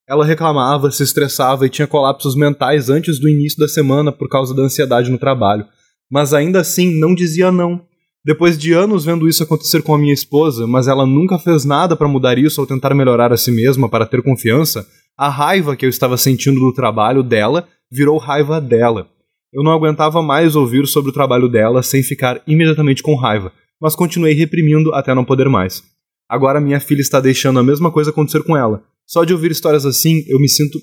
[0.09, 4.55] Ela reclamava, se estressava e tinha colapsos mentais antes do início da semana por causa
[4.55, 5.67] da ansiedade no trabalho.
[6.11, 7.85] Mas ainda assim não dizia não.
[8.25, 11.97] Depois de anos vendo isso acontecer com a minha esposa, mas ela nunca fez nada
[11.97, 15.87] para mudar isso ou tentar melhorar a si mesma para ter confiança, a raiva que
[15.87, 19.09] eu estava sentindo do trabalho dela virou raiva dela.
[19.53, 23.97] Eu não aguentava mais ouvir sobre o trabalho dela sem ficar imediatamente com raiva, mas
[23.97, 25.83] continuei reprimindo até não poder mais.
[26.29, 28.85] Agora minha filha está deixando a mesma coisa acontecer com ela.
[29.07, 30.79] Só de ouvir histórias assim, eu me sinto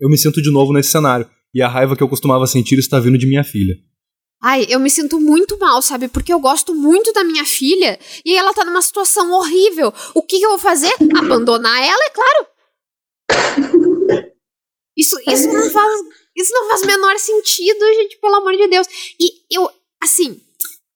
[0.00, 2.98] eu me sinto de novo nesse cenário, e a raiva que eu costumava sentir está
[2.98, 3.74] vindo de minha filha.
[4.42, 6.08] Ai, eu me sinto muito mal, sabe?
[6.08, 9.92] Porque eu gosto muito da minha filha e ela tá numa situação horrível.
[10.14, 10.92] O que, que eu vou fazer?
[11.18, 12.46] Abandonar ela, é claro.
[14.96, 15.92] Isso, isso não faz.
[16.36, 18.86] Isso não faz menor sentido, gente, pelo amor de Deus.
[19.18, 19.68] E eu,
[20.02, 20.40] assim,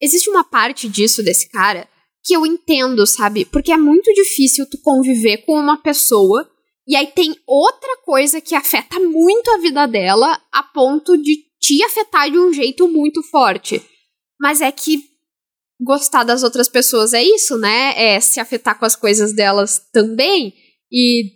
[0.00, 1.88] existe uma parte disso desse cara
[2.24, 3.44] que eu entendo, sabe?
[3.44, 6.48] Porque é muito difícil tu conviver com uma pessoa
[6.86, 11.82] e aí tem outra coisa que afeta muito a vida dela a ponto de te
[11.82, 13.82] afetar de um jeito muito forte.
[14.38, 15.02] Mas é que
[15.80, 17.94] gostar das outras pessoas é isso, né?
[17.96, 20.52] É se afetar com as coisas delas também.
[20.92, 21.32] E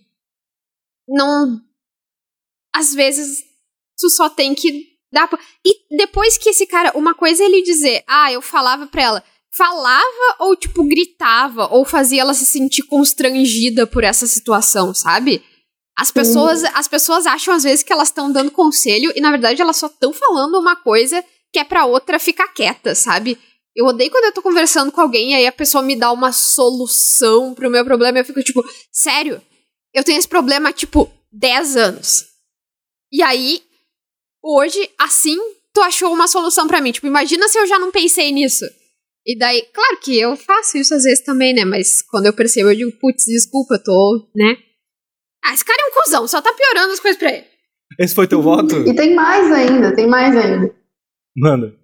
[1.08, 1.60] não.
[2.74, 3.42] Às vezes,
[3.98, 5.30] tu só tem que dar.
[5.64, 6.92] E depois que esse cara.
[6.94, 9.24] Uma coisa é ele dizer, ah, eu falava pra ela.
[9.50, 15.42] Falava ou, tipo, gritava, ou fazia ela se sentir constrangida por essa situação, sabe?
[15.98, 19.60] As pessoas, as pessoas acham às vezes que elas estão dando conselho e na verdade
[19.60, 23.36] elas só estão falando uma coisa que é pra outra ficar quieta, sabe?
[23.74, 26.30] Eu odeio quando eu tô conversando com alguém e aí a pessoa me dá uma
[26.30, 29.42] solução pro meu problema e eu fico tipo, sério?
[29.92, 32.26] Eu tenho esse problema há tipo 10 anos.
[33.10, 33.62] E aí,
[34.42, 35.36] hoje, assim,
[35.72, 36.92] tu achou uma solução pra mim.
[36.92, 38.64] Tipo, imagina se eu já não pensei nisso.
[39.26, 41.64] E daí, claro que eu faço isso às vezes também, né?
[41.64, 44.56] Mas quando eu percebo, eu digo, putz, desculpa, eu tô, né?
[45.44, 47.44] Ah, esse cara é um cuzão, só tá piorando as coisas pra ele.
[47.98, 48.76] Esse foi teu voto?
[48.86, 50.74] E tem mais ainda, tem mais ainda.
[51.36, 51.74] Manda.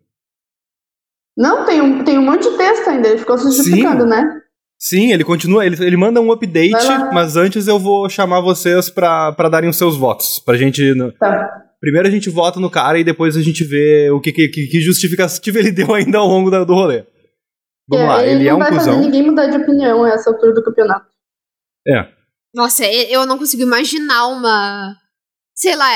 [1.37, 4.09] Não, tem um, tem um monte de texto ainda, ele ficou se justificando, Sim.
[4.09, 4.41] né?
[4.79, 6.75] Sim, ele continua, ele, ele manda um update,
[7.13, 10.39] mas antes eu vou chamar vocês pra, pra darem os seus votos.
[10.39, 10.83] Pra gente.
[11.19, 11.63] Tá.
[11.81, 14.67] Primeiro a gente vota no cara e depois a gente vê o que, que, que
[14.67, 17.05] que justificativa ele deu ainda ao longo da- do rolê.
[17.89, 19.01] Vamos É, lá, ele é não um vai fazer cuzão.
[19.05, 21.07] ninguém mudar de opinião a essa altura do campeonato.
[21.87, 22.09] É.
[22.55, 24.97] Nossa, eu não consigo imaginar uma.
[25.57, 25.91] Sei lá,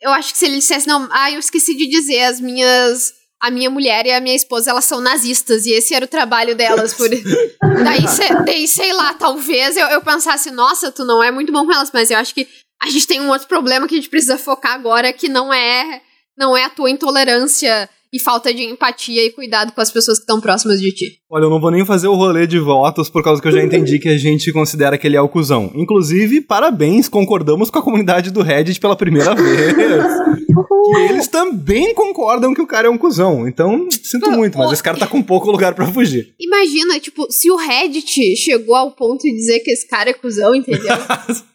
[0.00, 3.12] eu acho que se ele dissesse, não, ah, eu esqueci de dizer, as minhas.
[3.44, 6.54] A minha mulher e a minha esposa, elas são nazistas, e esse era o trabalho
[6.54, 6.94] delas.
[6.94, 7.08] Por...
[7.82, 11.66] daí, se- daí, sei lá, talvez eu, eu pensasse, nossa, tu não é muito bom
[11.66, 12.46] com elas, mas eu acho que
[12.80, 16.00] a gente tem um outro problema que a gente precisa focar agora, que não é,
[16.38, 20.22] não é a tua intolerância e falta de empatia e cuidado com as pessoas que
[20.22, 21.18] estão próximas de ti.
[21.30, 23.62] Olha, eu não vou nem fazer o rolê de votos por causa que eu já
[23.64, 25.72] entendi que a gente considera que ele é o cuzão.
[25.74, 29.74] Inclusive, parabéns, concordamos com a comunidade do Reddit pela primeira vez.
[29.74, 33.48] que eles também concordam que o cara é um cuzão.
[33.48, 36.34] Então, sinto Pô, muito, mas esse cara tá com pouco lugar pra fugir.
[36.38, 40.54] Imagina, tipo, se o Reddit chegou ao ponto de dizer que esse cara é cuzão,
[40.54, 40.96] entendeu?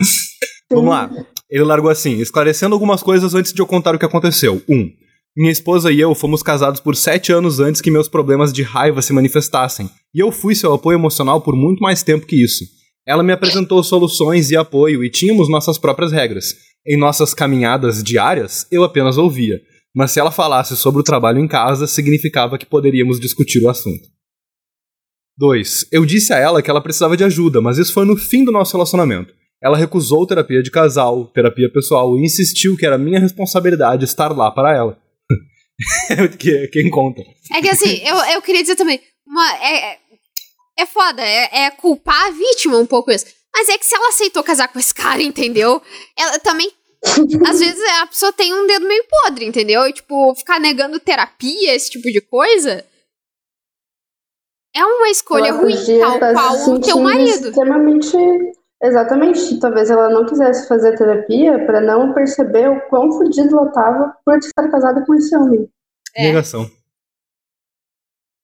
[0.72, 1.10] Vamos lá.
[1.50, 4.62] Ele largou assim, esclarecendo algumas coisas antes de eu contar o que aconteceu.
[4.68, 4.90] Um,
[5.38, 9.04] minha esposa e eu fomos casados por sete anos antes que meus problemas de raiva
[9.04, 12.66] se manifestassem, e eu fui seu apoio emocional por muito mais tempo que isso.
[13.06, 16.56] Ela me apresentou soluções e apoio e tínhamos nossas próprias regras.
[16.88, 19.62] Em nossas caminhadas diárias, eu apenas ouvia,
[19.96, 24.08] mas se ela falasse sobre o trabalho em casa, significava que poderíamos discutir o assunto.
[25.38, 25.90] 2.
[25.92, 28.52] Eu disse a ela que ela precisava de ajuda, mas isso foi no fim do
[28.52, 29.32] nosso relacionamento.
[29.62, 34.50] Ela recusou terapia de casal, terapia pessoal e insistiu que era minha responsabilidade estar lá
[34.50, 34.98] para ela.
[36.40, 37.22] Que- Quem conta?
[37.54, 40.00] É que assim, eu, eu queria dizer também, uma, é, é-
[40.80, 43.26] é foda, é, é culpar a vítima um pouco isso.
[43.54, 45.82] Mas é que se ela aceitou casar com esse cara, entendeu?
[46.18, 46.72] Ela também.
[47.48, 49.86] Às vezes a pessoa tem um dedo meio podre, entendeu?
[49.88, 52.86] E, tipo, ficar negando terapia, esse tipo de coisa.
[54.76, 57.50] É uma escolha Ela ruim, tal qual o teu marido.
[57.50, 58.16] Extremamente.
[58.82, 59.60] Exatamente.
[59.60, 64.38] Talvez ela não quisesse fazer terapia para não perceber o quão fodido ela tava por
[64.38, 65.68] estar casada com esse homem.
[66.16, 66.28] É.
[66.28, 66.70] Negação.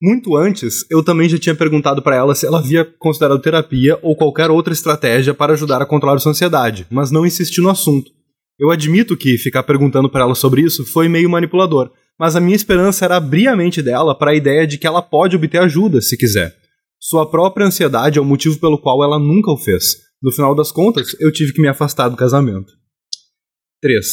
[0.01, 4.17] Muito antes, eu também já tinha perguntado para ela se ela havia considerado terapia ou
[4.17, 8.11] qualquer outra estratégia para ajudar a controlar sua ansiedade, mas não insisti no assunto.
[8.59, 12.55] Eu admito que ficar perguntando para ela sobre isso foi meio manipulador, mas a minha
[12.55, 16.01] esperança era abrir a mente dela para a ideia de que ela pode obter ajuda
[16.01, 16.53] se quiser.
[16.99, 20.03] Sua própria ansiedade é o motivo pelo qual ela nunca o fez.
[20.23, 22.71] No final das contas, eu tive que me afastar do casamento.
[23.81, 24.05] 3.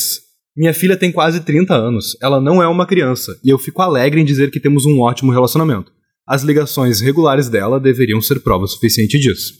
[0.56, 2.16] Minha filha tem quase 30 anos.
[2.20, 5.30] Ela não é uma criança, e eu fico alegre em dizer que temos um ótimo
[5.30, 5.92] relacionamento.
[6.26, 9.54] As ligações regulares dela deveriam ser prova suficiente disso.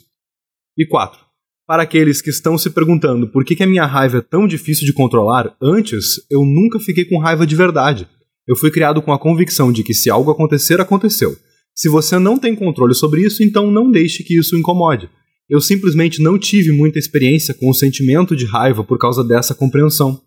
[0.76, 1.20] E 4.
[1.68, 4.84] Para aqueles que estão se perguntando por que, que a minha raiva é tão difícil
[4.84, 8.08] de controlar, antes eu nunca fiquei com raiva de verdade.
[8.44, 11.36] Eu fui criado com a convicção de que se algo acontecer, aconteceu.
[11.76, 15.08] Se você não tem controle sobre isso, então não deixe que isso incomode.
[15.50, 20.22] Eu simplesmente não tive muita experiência com o sentimento de raiva por causa dessa compreensão.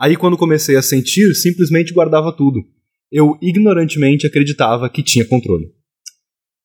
[0.00, 2.58] Aí, quando comecei a sentir, simplesmente guardava tudo.
[3.12, 5.66] Eu ignorantemente acreditava que tinha controle.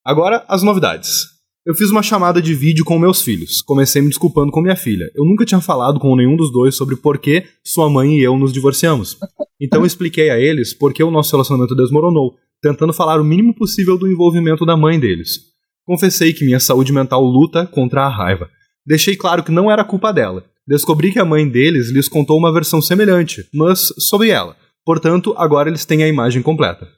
[0.05, 1.37] Agora, as novidades.
[1.65, 3.61] Eu fiz uma chamada de vídeo com meus filhos.
[3.61, 5.11] Comecei me desculpando com minha filha.
[5.13, 8.37] Eu nunca tinha falado com nenhum dos dois sobre por que sua mãe e eu
[8.37, 9.17] nos divorciamos.
[9.59, 13.53] Então eu expliquei a eles por que o nosso relacionamento desmoronou, tentando falar o mínimo
[13.53, 15.56] possível do envolvimento da mãe deles.
[15.87, 18.49] Confessei que minha saúde mental luta contra a raiva.
[18.85, 20.43] Deixei claro que não era culpa dela.
[20.67, 24.57] Descobri que a mãe deles lhes contou uma versão semelhante, mas sobre ela.
[24.85, 26.89] Portanto, agora eles têm a imagem completa.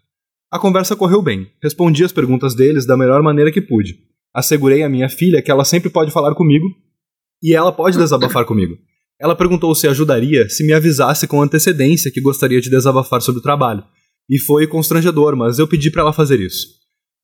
[0.52, 1.48] A conversa correu bem.
[1.62, 4.00] Respondi as perguntas deles da melhor maneira que pude.
[4.34, 6.66] Assegurei à minha filha que ela sempre pode falar comigo
[7.44, 8.76] e ela pode desabafar comigo.
[9.22, 13.44] Ela perguntou se ajudaria se me avisasse com antecedência que gostaria de desabafar sobre o
[13.44, 13.84] trabalho.
[14.28, 16.79] E foi constrangedor, mas eu pedi para ela fazer isso.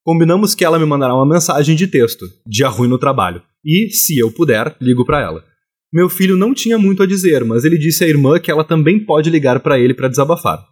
[0.05, 4.19] Combinamos que ela me mandará uma mensagem de texto, dia ruim no trabalho, e, se
[4.19, 5.43] eu puder, ligo para ela.
[5.91, 9.03] Meu filho não tinha muito a dizer, mas ele disse à irmã que ela também
[9.03, 10.63] pode ligar para ele para desabafar.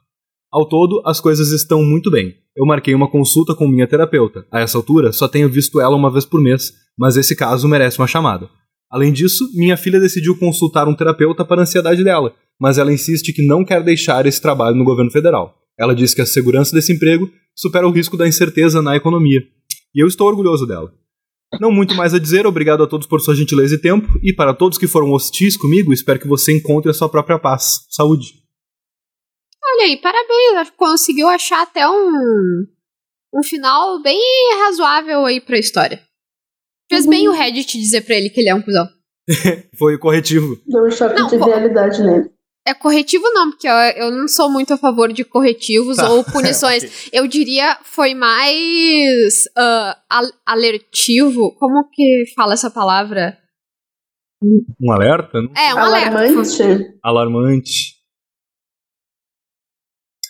[0.51, 2.35] Ao todo, as coisas estão muito bem.
[2.55, 4.45] Eu marquei uma consulta com minha terapeuta.
[4.51, 7.97] A essa altura, só tenho visto ela uma vez por mês, mas esse caso merece
[7.97, 8.47] uma chamada.
[8.87, 13.33] Além disso, minha filha decidiu consultar um terapeuta para a ansiedade dela, mas ela insiste
[13.33, 15.57] que não quer deixar esse trabalho no governo federal.
[15.79, 19.41] Ela diz que a segurança desse emprego supera o risco da incerteza na economia.
[19.95, 20.93] E eu estou orgulhoso dela.
[21.59, 24.55] Não muito mais a dizer, obrigado a todos por sua gentileza e tempo, e para
[24.55, 27.85] todos que foram hostis comigo, espero que você encontre a sua própria paz.
[27.89, 28.33] Saúde.
[29.63, 32.65] Olha aí, parabéns, conseguiu achar até um,
[33.35, 34.19] um final bem
[34.63, 36.01] razoável aí pra história.
[36.89, 38.87] Fez bem o Reddit dizer pra ele que ele é um cuzão.
[39.77, 40.59] Foi corretivo.
[40.67, 41.45] Deu um choque Não, de pô.
[41.45, 42.29] realidade nele.
[42.65, 46.09] É corretivo não, porque eu, eu não sou muito a favor de corretivos Tá.
[46.09, 47.09] ou punições.
[47.11, 49.43] Eu diria foi mais
[50.09, 51.53] al- alertivo.
[51.59, 53.37] Como que fala essa palavra?
[54.81, 55.41] Um alerta?
[55.41, 55.51] Não?
[55.55, 56.17] É, um alerta.
[56.19, 56.63] Alarmante.
[57.03, 57.93] Alarmante.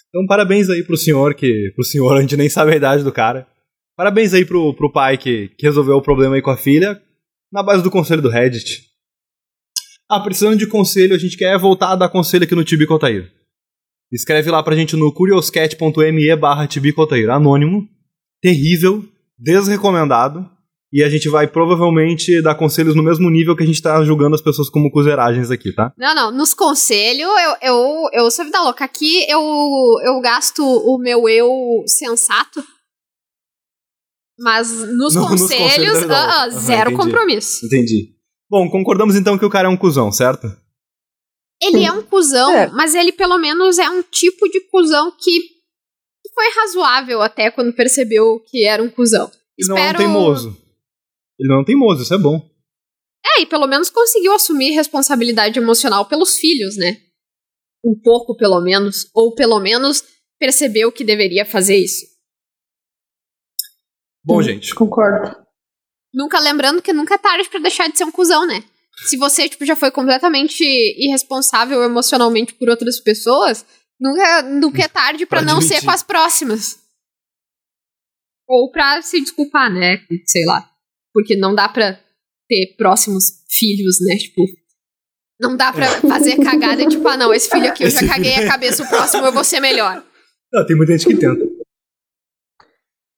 [0.10, 1.72] Então, parabéns aí pro senhor, que.
[1.76, 3.48] Pro senhor, a gente nem sabe a idade do cara.
[3.96, 7.00] Parabéns aí pro, pro pai que, que resolveu o problema aí com a filha,
[7.52, 8.90] na base do conselho do Reddit.
[10.16, 13.32] Ah, precisando de conselho, a gente quer voltar a dar conselho aqui no Tibico Altair.
[14.12, 17.30] Escreve lá pra gente no curioscat.me barra Tibico Altair.
[17.32, 17.88] Anônimo,
[18.42, 19.04] terrível,
[19.40, 20.48] desrecomendado
[20.96, 24.36] E a gente vai provavelmente dar conselhos no mesmo nível que a gente tá julgando
[24.36, 25.92] as pessoas como cuzeragens aqui, tá?
[25.98, 28.86] Não, não, nos conselhos, eu, eu, eu sou vida louca.
[28.86, 29.42] Aqui eu,
[30.04, 32.64] eu gasto o meu eu sensato.
[34.40, 36.14] Mas nos No- nos conselhos, conselhos louca.
[36.16, 37.04] Aham, zero entendi.
[37.04, 37.66] compromisso.
[37.66, 38.13] Entendi.
[38.54, 40.46] Bom, concordamos então que o cara é um cuzão, certo?
[41.60, 42.68] Ele é um cuzão, É.
[42.68, 45.40] mas ele pelo menos é um tipo de cuzão que
[46.22, 49.32] que foi razoável até quando percebeu que era um cuzão.
[49.58, 50.50] Ele não é um teimoso.
[51.40, 52.48] Ele não é um teimoso, isso é bom.
[53.26, 57.02] É, e pelo menos conseguiu assumir responsabilidade emocional pelos filhos, né?
[57.84, 59.10] Um pouco, pelo menos.
[59.16, 60.04] Ou pelo menos
[60.40, 62.06] percebeu que deveria fazer isso.
[64.24, 64.44] Bom, Hum.
[64.44, 64.76] gente.
[64.76, 65.43] Concordo.
[66.14, 68.64] Nunca lembrando que nunca é tarde pra deixar de ser um cuzão, né?
[69.08, 73.66] Se você, tipo, já foi completamente irresponsável emocionalmente por outras pessoas,
[74.00, 75.80] nunca, nunca é tarde pra Pra não admitir.
[75.80, 76.80] ser com as próximas.
[78.48, 79.98] Ou pra se desculpar, né?
[80.28, 80.70] Sei lá.
[81.12, 82.00] Porque não dá pra
[82.48, 83.24] ter próximos
[83.58, 84.16] filhos, né?
[84.18, 84.44] Tipo.
[85.40, 88.34] Não dá pra fazer cagada, tipo, ah, não, esse filho aqui eu já Esse caguei
[88.34, 90.06] filho- a cabeça, o próximo eu vou ser melhor.
[90.54, 91.44] Ah, tem muita gente que tenta.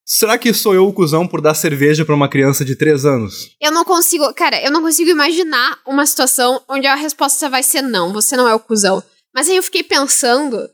[0.08, 3.50] Será que sou eu o cuzão por dar cerveja pra uma criança de 3 anos?
[3.60, 7.82] Eu não consigo, cara, eu não consigo imaginar uma situação onde a resposta vai ser
[7.82, 9.04] não, você não é o cuzão.
[9.34, 10.70] Mas aí eu fiquei pensando.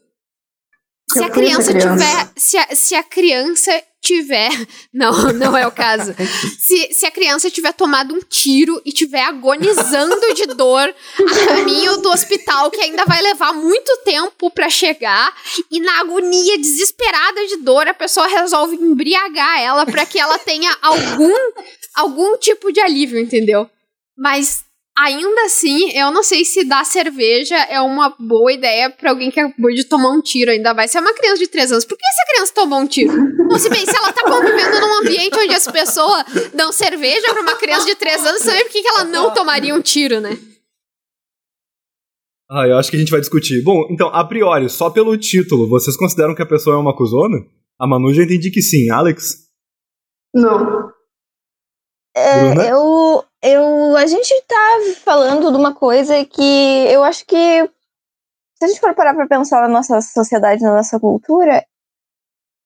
[1.10, 2.06] Se Eu a criança criança.
[2.06, 2.32] tiver.
[2.36, 4.50] Se a, se a criança tiver.
[4.94, 6.14] Não, não é o caso.
[6.60, 11.98] Se, se a criança tiver tomado um tiro e tiver agonizando de dor a caminho
[11.98, 15.34] do hospital, que ainda vai levar muito tempo pra chegar,
[15.70, 20.76] e na agonia desesperada de dor, a pessoa resolve embriagar ela pra que ela tenha
[20.82, 21.34] algum
[21.96, 23.70] algum tipo de alívio, entendeu?
[24.18, 24.64] Mas
[24.98, 29.40] ainda assim, eu não sei se dar cerveja é uma boa ideia pra alguém que
[29.40, 30.52] acabou de tomar um tiro.
[30.52, 31.86] Ainda vai ser uma criança de 3 anos.
[31.86, 33.14] Por que essa criança tomou um tiro?
[33.48, 36.24] Bom, se bem, se ela tá convivendo num ambiente onde as pessoas
[36.54, 39.74] dão cerveja pra uma criança de 3 anos, também por que que ela não tomaria
[39.76, 40.38] um tiro, né?
[42.50, 43.64] Ah, eu acho que a gente vai discutir.
[43.64, 47.38] Bom, então, a priori, só pelo título, vocês consideram que a pessoa é uma cuzona?
[47.80, 48.90] A Manu já entendi que sim.
[48.92, 49.48] Alex?
[50.36, 50.92] Não.
[52.16, 52.68] É, Bruna?
[52.68, 57.64] eu, eu, a gente tá falando de uma coisa que eu acho que,
[58.56, 61.66] se a gente for parar pra pensar na nossa sociedade, na nossa cultura,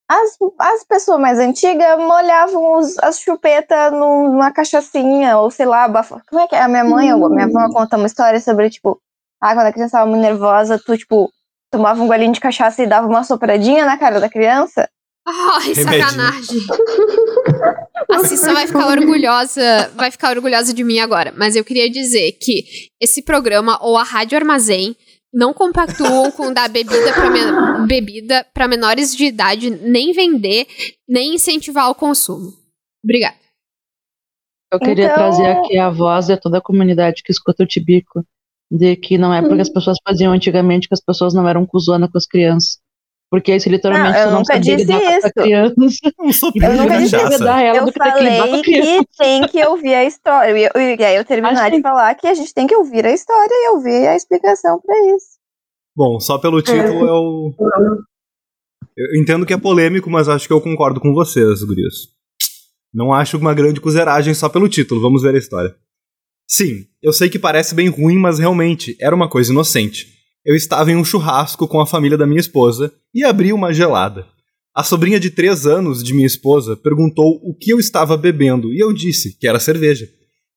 [0.07, 5.87] as, as pessoas mais antigas molhavam os- as chupetas num- numa cachaçinha, ou sei lá,
[6.29, 6.61] como é que é?
[6.61, 9.01] A minha mãe, ou a minha avó conta uma história sobre, tipo,
[9.41, 11.31] ah, quando a criança tava muito nervosa, tu, tipo,
[11.71, 14.87] tomava um golinho de cachaça e dava uma sopradinha na cara da criança.
[15.27, 15.83] Ai, Remédio.
[16.03, 16.59] sacanagem.
[18.11, 21.33] A Cissa vai ficar orgulhosa, vai ficar orgulhosa de mim agora.
[21.35, 22.63] Mas eu queria dizer que
[23.01, 24.95] esse programa ou a Rádio Armazém
[25.33, 30.67] não compactuam com dar bebida para bebida para menores de idade, nem vender,
[31.09, 32.53] nem incentivar o consumo.
[33.03, 33.35] Obrigada.
[34.71, 38.23] Eu queria Então- trazer aqui a voz de toda a comunidade que escuta o Tibico,
[38.71, 42.07] de que não é porque as pessoas faziam antigamente que as pessoas não eram cuzona
[42.09, 42.77] com as crianças.
[43.35, 45.33] Porque isso literalmente Não, eu nunca disse isso.
[45.35, 45.75] criança.
[46.55, 50.57] Eu nunca disse ela Eu falei que tem que ouvir a história.
[50.57, 52.73] E eu- E aí eu terminar Acho de que- falar que a gente tem que
[52.73, 55.35] ouvir a história e ouvir a explicação pra isso.
[55.93, 57.53] Bom, só pelo título eu...
[58.97, 62.07] Eu entendo que é polêmico, mas acho que eu concordo com vocês, gurias.
[62.93, 65.75] Não acho uma grande cuzeragem só pelo título, vamos ver a história.
[66.49, 70.14] Sim, eu sei que parece bem ruim, mas realmente era uma coisa inocente.
[70.45, 74.27] Eu estava em um churrasco com a família da minha esposa e abri uma gelada.
[74.75, 78.79] A sobrinha de 3 anos de minha esposa perguntou o que eu estava bebendo e
[78.79, 80.07] eu disse que era cerveja.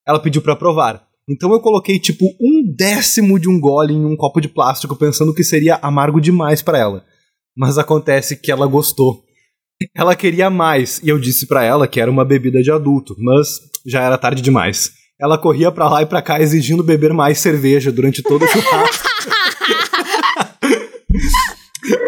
[0.07, 1.01] Ela pediu para provar.
[1.27, 5.33] Então eu coloquei tipo um décimo de um gole em um copo de plástico pensando
[5.33, 7.03] que seria amargo demais para ela.
[7.57, 9.23] Mas acontece que ela gostou.
[9.95, 13.59] Ela queria mais e eu disse para ela que era uma bebida de adulto, mas
[13.87, 14.91] já era tarde demais.
[15.19, 19.08] Ela corria pra lá e pra cá exigindo beber mais cerveja durante todo o churrasco.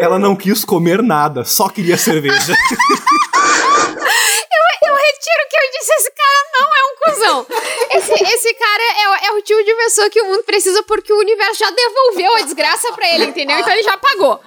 [0.00, 2.54] Ela não quis comer nada, só queria cerveja.
[4.84, 7.46] Eu retiro o que eu disse, esse cara não é um cuzão.
[7.94, 11.12] Esse, esse cara é, o- é o tipo de pessoa que o mundo precisa porque
[11.12, 13.58] o universo já devolveu a desgraça pra ele, entendeu?
[13.58, 14.40] Então ele já pagou.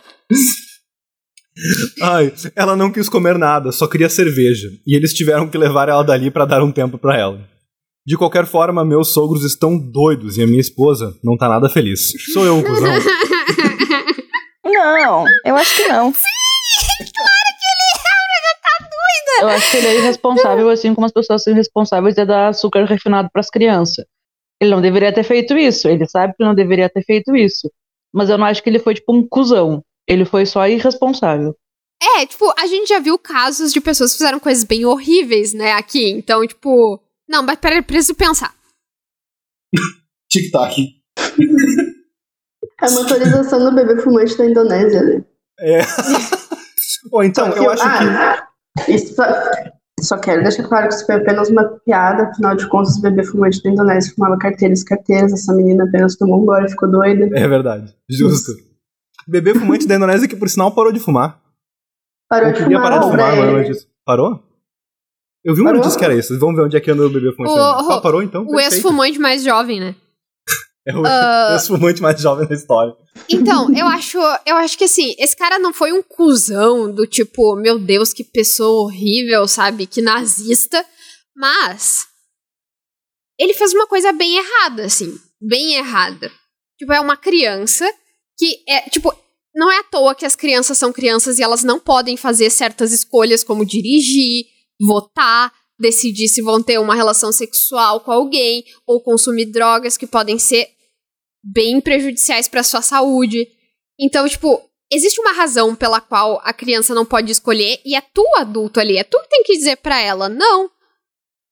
[2.01, 4.67] Ai, ela não quis comer nada, só queria cerveja.
[4.85, 7.39] E eles tiveram que levar ela dali pra dar um tempo pra ela.
[8.05, 12.11] De qualquer forma, meus sogros estão doidos e a minha esposa não tá nada feliz.
[12.33, 12.91] Sou eu, cuzão.
[14.65, 16.11] Não, eu acho que não.
[19.41, 22.85] Eu acho que ele é irresponsável, assim como as pessoas são irresponsáveis de dar açúcar
[22.85, 24.05] refinado pras crianças.
[24.61, 25.89] Ele não deveria ter feito isso.
[25.89, 27.69] Ele sabe que não deveria ter feito isso.
[28.13, 29.83] Mas eu não acho que ele foi, tipo, um cuzão.
[30.07, 31.53] Ele foi só irresponsável.
[32.01, 35.73] É, tipo, a gente já viu casos de pessoas que fizeram coisas bem horríveis, né,
[35.73, 36.09] aqui.
[36.11, 38.55] Então, tipo, Não, mas peraí, preciso pensar.
[40.31, 40.75] Tic-tac.
[42.81, 45.23] É uma atualização do bebê fumante da Indonésia, né?
[45.59, 45.79] É.
[47.11, 47.87] Ou então, eu acho que.
[47.89, 48.47] ah,
[48.89, 49.23] Isso só,
[50.01, 53.23] só quero deixar claro que isso foi apenas uma piada, afinal de contas, o bebê
[53.23, 56.89] fumante da Indonésia fumava carteiras e carteiras, essa menina apenas tomou um gole e ficou
[56.91, 57.29] doida.
[57.37, 57.95] É verdade.
[58.09, 58.51] Justo.
[59.27, 61.39] Bebê fumante da Indonésia que, por sinal, parou de fumar.
[62.29, 63.39] Parou de fumar, parar de fumar, né?
[63.39, 63.87] mas ela disse.
[64.05, 64.43] Parou?
[65.43, 65.77] Eu vi uma Parou.
[65.79, 66.37] notícia que era isso.
[66.39, 67.53] Vamos ver onde é que anda o bebê fumante.
[67.53, 68.45] O- Ah, parou então?
[68.47, 69.95] O ex-fumante mais jovem, né?
[70.87, 72.95] É o ex-fumante mais jovem da história.
[73.27, 77.55] Então, eu acho, eu acho que assim, esse cara não foi um cuzão do tipo,
[77.55, 79.87] meu Deus, que pessoa horrível, sabe?
[79.87, 80.85] Que nazista.
[81.35, 82.05] Mas
[83.39, 85.17] ele fez uma coisa bem errada, assim.
[85.41, 86.31] Bem errada.
[86.77, 87.91] Tipo, é uma criança
[88.37, 89.13] que é, tipo,
[89.55, 92.91] não é à toa que as crianças são crianças e elas não podem fazer certas
[92.91, 94.45] escolhas como dirigir,
[94.79, 100.37] votar, decidir se vão ter uma relação sexual com alguém ou consumir drogas que podem
[100.37, 100.74] ser
[101.45, 103.47] bem prejudiciais para sua saúde.
[103.99, 108.25] Então, tipo, existe uma razão pela qual a criança não pode escolher e é tu
[108.35, 110.69] adulto ali, é tu que tem que dizer para ela não.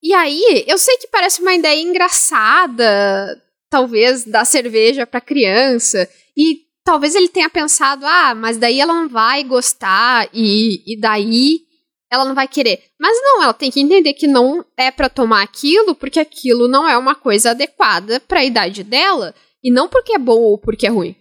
[0.01, 6.63] E aí, eu sei que parece uma ideia engraçada, talvez dar cerveja para criança e
[6.83, 11.61] talvez ele tenha pensado, ah, mas daí ela não vai gostar e, e daí
[12.11, 12.83] ela não vai querer.
[12.99, 16.87] Mas não, ela tem que entender que não é para tomar aquilo, porque aquilo não
[16.87, 19.33] é uma coisa adequada para a idade dela,
[19.63, 21.15] e não porque é bom ou porque é ruim.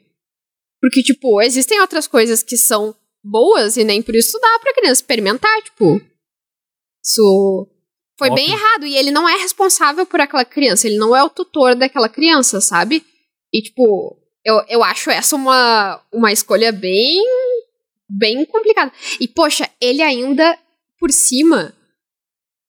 [0.80, 5.00] Porque tipo, existem outras coisas que são boas e nem por isso dá pra criança
[5.00, 6.00] experimentar, tipo.
[7.04, 7.68] Isso
[8.18, 8.58] foi bem Óbvio.
[8.58, 12.08] errado e ele não é responsável por aquela criança, ele não é o tutor daquela
[12.08, 13.04] criança, sabe?
[13.52, 17.22] E tipo, eu, eu acho essa uma, uma escolha bem
[18.08, 18.92] bem complicada.
[19.20, 20.58] E poxa, ele ainda
[20.98, 21.74] por cima,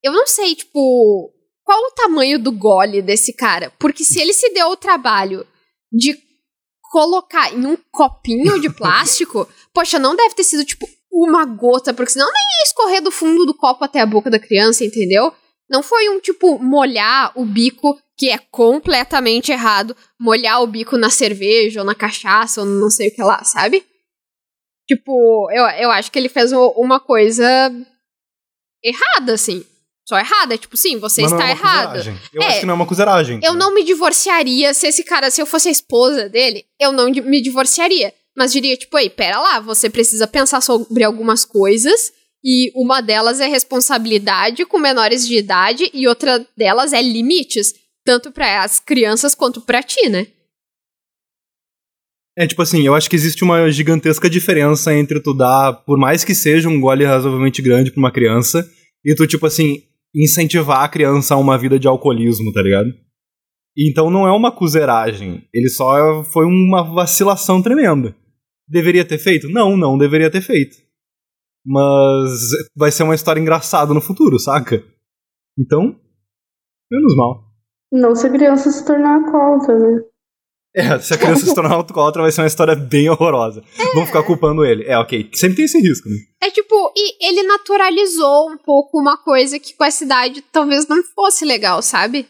[0.02, 3.70] eu não sei, tipo, qual o tamanho do gole desse cara?
[3.78, 5.46] Porque se ele se deu o trabalho
[5.94, 6.18] de
[6.90, 12.12] colocar em um copinho de plástico, poxa, não deve ter sido, tipo, uma gota, porque
[12.12, 15.32] senão nem ia escorrer do fundo do copo até a boca da criança, entendeu?
[15.70, 21.10] Não foi um, tipo, molhar o bico, que é completamente errado, molhar o bico na
[21.10, 23.84] cerveja ou na cachaça ou não sei o que lá, sabe?
[24.86, 27.44] Tipo, eu, eu acho que ele fez uma coisa
[28.82, 29.64] errada, assim.
[30.06, 30.58] Só errada.
[30.58, 32.14] Tipo, sim, você Mas não está é.
[32.32, 33.40] Eu É, acho que não é uma cuzeragem.
[33.42, 37.10] Eu não me divorciaria se esse cara, se eu fosse a esposa dele, eu não
[37.10, 38.12] me divorciaria.
[38.36, 42.12] Mas diria, tipo, ei, pera lá, você precisa pensar sobre algumas coisas.
[42.44, 47.72] E uma delas é responsabilidade com menores de idade, e outra delas é limites,
[48.04, 50.26] tanto para as crianças quanto pra ti, né?
[52.36, 56.22] É tipo assim, eu acho que existe uma gigantesca diferença entre tu dar, por mais
[56.22, 58.68] que seja um gole razoavelmente grande pra uma criança,
[59.02, 59.82] e tu, tipo assim,
[60.14, 62.90] incentivar a criança a uma vida de alcoolismo, tá ligado?
[63.76, 65.46] Então não é uma cuzeragem.
[65.52, 68.14] Ele só foi uma vacilação tremenda.
[68.68, 69.48] Deveria ter feito?
[69.48, 70.76] Não, não deveria ter feito.
[71.66, 74.82] Mas vai ser uma história engraçada no futuro, saca?
[75.58, 75.98] Então,
[76.90, 77.44] menos mal.
[77.92, 80.02] Não se a criança se tornar alcoólatra, né?
[80.74, 83.62] É, se a criança se tornar alcoólatra vai ser uma história bem horrorosa.
[83.94, 84.84] Vão ficar culpando ele.
[84.84, 85.30] É, ok.
[85.32, 86.16] Sempre tem esse risco, né?
[86.42, 91.02] É tipo, e ele naturalizou um pouco uma coisa que com essa idade talvez não
[91.14, 92.26] fosse legal, sabe?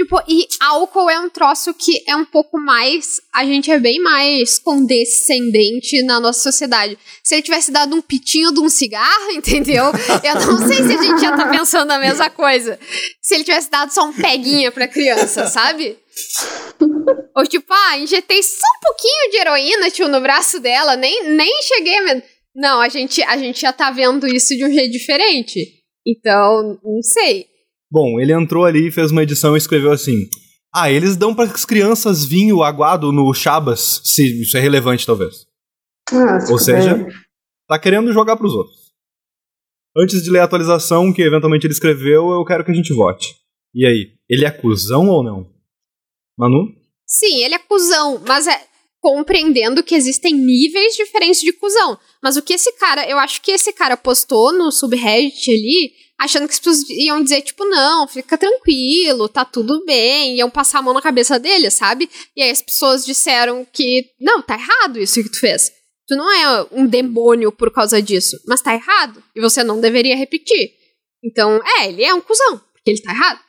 [0.00, 3.20] Tipo, e álcool é um troço que é um pouco mais.
[3.34, 6.96] A gente é bem mais condescendente na nossa sociedade.
[7.22, 9.84] Se ele tivesse dado um pitinho de um cigarro, entendeu?
[10.24, 12.80] Eu não sei se a gente já tá pensando a mesma coisa.
[13.20, 15.98] Se ele tivesse dado só um peguinha pra criança, sabe?
[17.36, 21.60] Ou tipo, ah, injetei só um pouquinho de heroína, tio, no braço dela, nem, nem
[21.62, 22.22] cheguei a...
[22.56, 25.60] Não, a gente, a gente já tá vendo isso de um jeito diferente.
[26.06, 27.49] Então, não sei.
[27.90, 30.28] Bom, ele entrou ali e fez uma edição e escreveu assim:
[30.74, 35.46] Ah, eles dão para as crianças vinho aguado no Chabas, se isso é relevante, talvez.
[36.12, 37.14] Ah, Ou seja, puder.
[37.68, 38.78] tá querendo jogar pros outros.
[39.96, 43.34] Antes de ler a atualização que eventualmente ele escreveu, eu quero que a gente vote.
[43.74, 45.50] E aí, ele é cuzão ou não?
[46.38, 46.72] Manu?
[47.06, 48.70] Sim, ele é cuzão, mas é
[49.00, 51.98] compreendendo que existem níveis diferentes de cuzão.
[52.22, 56.46] Mas o que esse cara, eu acho que esse cara postou no subreddit ali, achando
[56.46, 60.82] que as pessoas iam dizer, tipo, não, fica tranquilo, tá tudo bem, iam passar a
[60.82, 62.10] mão na cabeça dele, sabe?
[62.36, 65.72] E aí as pessoas disseram que, não, tá errado isso que tu fez.
[66.06, 70.16] Tu não é um demônio por causa disso, mas tá errado, e você não deveria
[70.16, 70.72] repetir.
[71.24, 73.40] Então, é, ele é um cuzão, porque ele tá errado.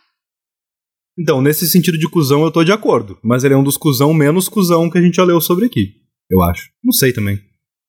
[1.20, 3.18] Então, nesse sentido de cuzão, eu tô de acordo.
[3.22, 5.94] Mas ele é um dos cuzão menos cuzão que a gente já leu sobre aqui.
[6.30, 6.70] Eu acho.
[6.84, 7.40] Não sei também.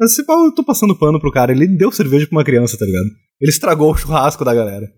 [0.03, 1.53] Mas se pá, eu tô passando pano pro cara.
[1.53, 3.07] Ele deu cerveja pra uma criança, tá ligado?
[3.41, 4.93] Ele estragou o churrasco da galera.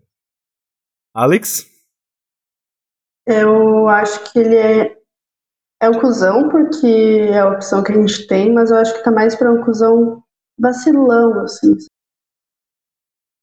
[1.14, 1.70] Alex?
[3.26, 4.96] Eu acho que ele é,
[5.82, 9.04] é o cuzão, porque é a opção que a gente tem, mas eu acho que
[9.04, 10.24] tá mais pra um cuzão
[10.58, 11.76] vacilão, assim.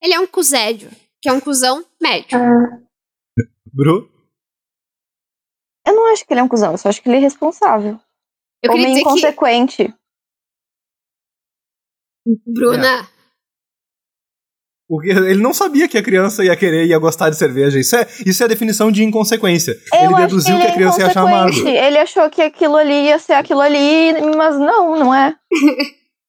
[0.02, 0.90] Ele é um cuzédio,
[1.22, 2.40] que é um cuzão médio.
[2.40, 2.82] É,
[3.72, 4.10] Bru?
[5.86, 8.00] Eu não acho que ele é um cuzão, eu só acho que ele é responsável.
[8.64, 9.94] Eu meio dizer que,
[12.26, 12.54] inconsequente.
[12.54, 13.10] Bruna,
[14.88, 17.80] Porque ele não sabia que a criança ia querer ia gostar de cerveja.
[17.80, 19.72] Isso é, isso é a definição de inconsequência.
[19.94, 21.68] Eu ele acho que deduziu ele que a é criança ia achar amargo.
[21.68, 25.34] Ele achou que aquilo ali ia ser aquilo ali, mas não, não é.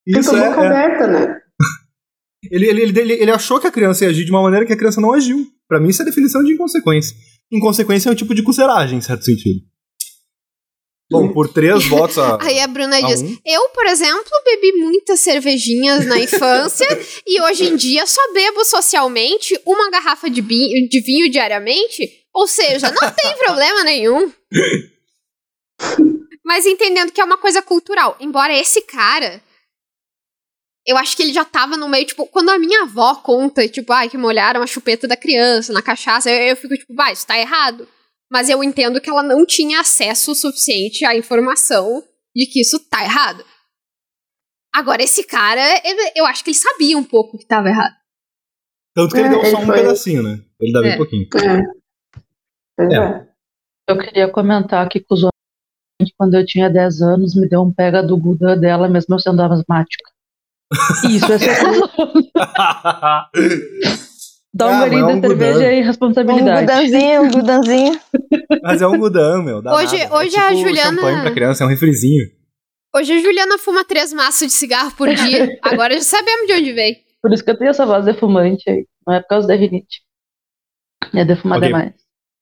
[0.06, 0.66] Isso é, boca é.
[0.66, 1.36] aberta, né?
[2.50, 4.72] Ele, ele, ele, ele, ele achou que a criança ia agir de uma maneira que
[4.72, 5.44] a criança não agiu.
[5.68, 7.16] Pra mim, isso é definição de inconsequência.
[7.50, 9.60] Inconsequência é um tipo de cuceragem, em certo sentido.
[11.12, 12.38] Bom, por três votos a.
[12.42, 13.36] aí a Bruna a diz: um.
[13.44, 16.86] Eu, por exemplo, bebi muitas cervejinhas na infância
[17.26, 22.20] e hoje em dia só bebo socialmente uma garrafa de, bi- de vinho diariamente.
[22.34, 24.32] Ou seja, não tem problema nenhum.
[26.44, 28.16] Mas entendendo que é uma coisa cultural.
[28.20, 29.42] Embora esse cara.
[30.84, 33.92] Eu acho que ele já tava no meio, tipo, quando a minha avó conta, tipo,
[33.92, 37.24] ai, que molharam a chupeta da criança na cachaça, eu, eu fico, tipo, vai, isso
[37.24, 37.86] tá errado.
[38.32, 42.02] Mas eu entendo que ela não tinha acesso suficiente à informação
[42.34, 43.44] de que isso tá errado.
[44.74, 47.94] Agora, esse cara, ele- eu acho que ele sabia um pouco que tava errado.
[48.94, 50.42] Tanto que ele É, deu só ele um foi- pedacinho, né?
[50.58, 50.96] Ele dá bem É.
[50.96, 51.28] pouquinho.
[52.78, 52.82] É.
[52.82, 52.96] É.
[52.96, 53.28] é.
[53.88, 55.28] Eu queria comentar que cuzão,
[56.16, 59.42] quando eu tinha 10 anos, me deu um pega do Buda dela, mesmo eu sendo
[59.42, 60.10] asmática.
[61.10, 61.90] Isso é ser cuzão.
[64.54, 66.60] Dá Ah, um mas golinho é um de cerveja e Um responsabilidade.
[66.60, 68.00] gudanzinho, um gudanzinho.
[68.62, 69.62] Mas é um gudão, meu.
[69.62, 70.16] dá Hoje- nada.
[70.16, 72.24] hoje é a tipo Juliana- champanhe pra criança, é um refrizinho.
[72.94, 75.58] Hoje a Juliana fuma três maços de cigarro por dia.
[75.62, 76.96] Agora já sabemos de onde veio.
[77.22, 78.84] Por isso que eu tenho essa voz defumante aí.
[79.06, 80.02] Não é por causa da rinite.
[81.14, 81.68] É defumar Ok.
[81.68, 81.92] demais.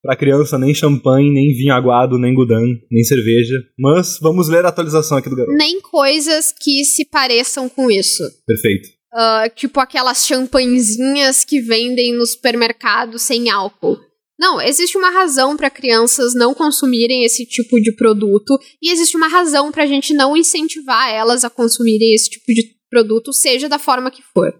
[0.02, 3.54] Pra criança, nem champanhe, nem vinho aguado, nem gudan, nem cerveja.
[3.78, 5.56] Mas vamos ler a atualização aqui do garoto.
[5.56, 8.22] Nem coisas que se pareçam com isso.
[8.46, 8.88] Perfeito.
[9.12, 13.98] Ah, tipo aquelas champanhezinhas que vendem no supermercado sem álcool.
[14.38, 19.28] Não, existe uma razão para crianças não consumirem esse tipo de produto e existe uma
[19.28, 24.10] razão pra gente não incentivar elas a consumirem esse tipo de produto, seja da forma
[24.10, 24.54] que for.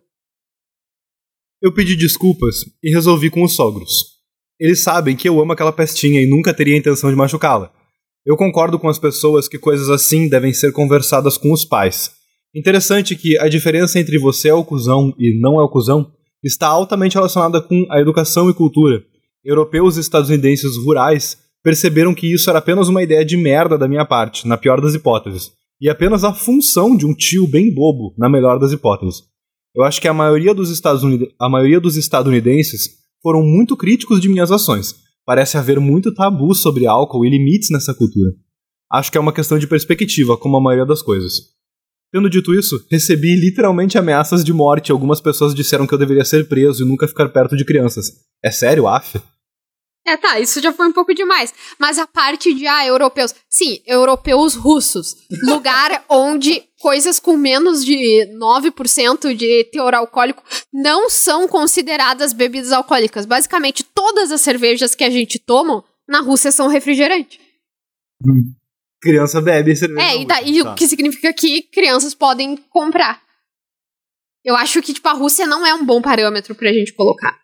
[1.63, 3.91] Eu pedi desculpas e resolvi com os sogros.
[4.59, 7.73] Eles sabem que eu amo aquela pestinha e nunca teria a intenção de machucá-la.
[8.27, 12.20] Eu concordo com as pessoas que coisas assim devem ser conversadas com os pais.
[12.55, 16.11] Interessante que a diferença entre você é o cuzão e não é o cuzão
[16.43, 19.03] está altamente relacionada com a educação e cultura.
[19.45, 24.05] Europeus e estadunidenses rurais perceberam que isso era apenas uma ideia de merda da minha
[24.05, 28.29] parte, na pior das hipóteses, e apenas a função de um tio bem bobo, na
[28.29, 29.23] melhor das hipóteses.
[29.75, 32.89] Eu acho que a maioria dos, estadunid- a maioria dos estadunidenses
[33.23, 34.95] foram muito críticos de minhas ações.
[35.25, 38.31] Parece haver muito tabu sobre álcool e limites nessa cultura.
[38.91, 41.35] Acho que é uma questão de perspectiva, como a maioria das coisas.
[42.13, 46.49] Tendo dito isso, recebi literalmente ameaças de morte algumas pessoas disseram que eu deveria ser
[46.49, 48.07] preso e nunca ficar perto de crianças.
[48.43, 49.21] É sério, af?
[50.05, 51.55] É, tá, isso já foi um pouco demais.
[51.79, 53.33] Mas a parte de, ah, europeus.
[53.49, 55.15] Sim, europeus russos.
[55.45, 60.43] Lugar onde coisas com menos de 9% de teor alcoólico
[60.73, 63.25] não são consideradas bebidas alcoólicas.
[63.25, 67.39] Basicamente, todas as cervejas que a gente toma na Rússia são refrigerante.
[69.01, 70.07] Criança bebe cerveja.
[70.07, 73.23] É, e daí Rússia, o que significa que crianças podem comprar.
[74.45, 77.39] Eu acho que, tipo, a Rússia não é um bom parâmetro pra gente colocar.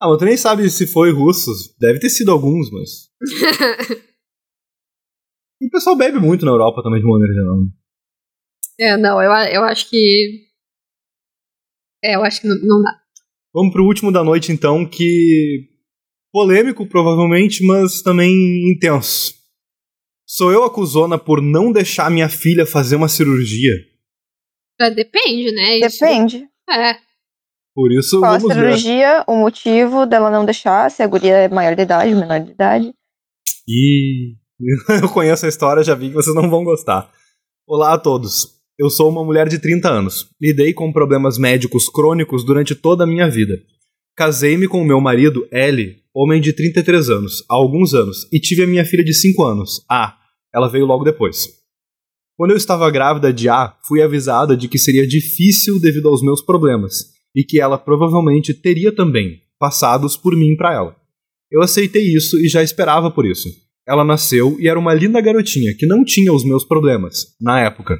[0.00, 1.74] Ah, mas tu nem sabe se foi russos.
[1.78, 3.10] Deve ter sido alguns, mas.
[5.60, 7.56] e o pessoal bebe muito na Europa também, de maneira geral.
[7.56, 7.68] né?
[8.78, 10.46] É, não, eu, eu acho que.
[12.04, 12.90] É, eu acho que não, não dá.
[13.54, 15.70] Vamos pro último da noite, então, que.
[16.30, 18.30] polêmico, provavelmente, mas também
[18.70, 19.35] intenso.
[20.28, 23.72] Sou eu acusona por não deixar minha filha fazer uma cirurgia.
[24.80, 25.78] É, Depende, né?
[25.78, 26.48] Isso- Depende.
[26.68, 26.94] É.
[27.74, 28.62] Por isso, Qual a vamos ver.
[28.78, 32.50] cirurgia, o motivo dela não deixar, se a guria é maior de idade, menor de
[32.52, 32.92] idade.
[33.68, 34.34] E
[35.02, 37.10] eu conheço a história, já vi que vocês não vão gostar.
[37.66, 38.56] Olá a todos.
[38.78, 40.28] Eu sou uma mulher de 30 anos.
[40.40, 43.54] Lidei com problemas médicos crônicos durante toda a minha vida.
[44.16, 48.62] Casei-me com o meu marido, L, homem de 33 anos, há alguns anos, e tive
[48.62, 50.16] a minha filha de 5 anos, A.
[50.54, 51.46] Ela veio logo depois.
[52.34, 56.40] Quando eu estava grávida de A, fui avisada de que seria difícil devido aos meus
[56.40, 60.96] problemas, e que ela provavelmente teria também, passados por mim para ela.
[61.52, 63.50] Eu aceitei isso e já esperava por isso.
[63.86, 67.98] Ela nasceu e era uma linda garotinha que não tinha os meus problemas, na época.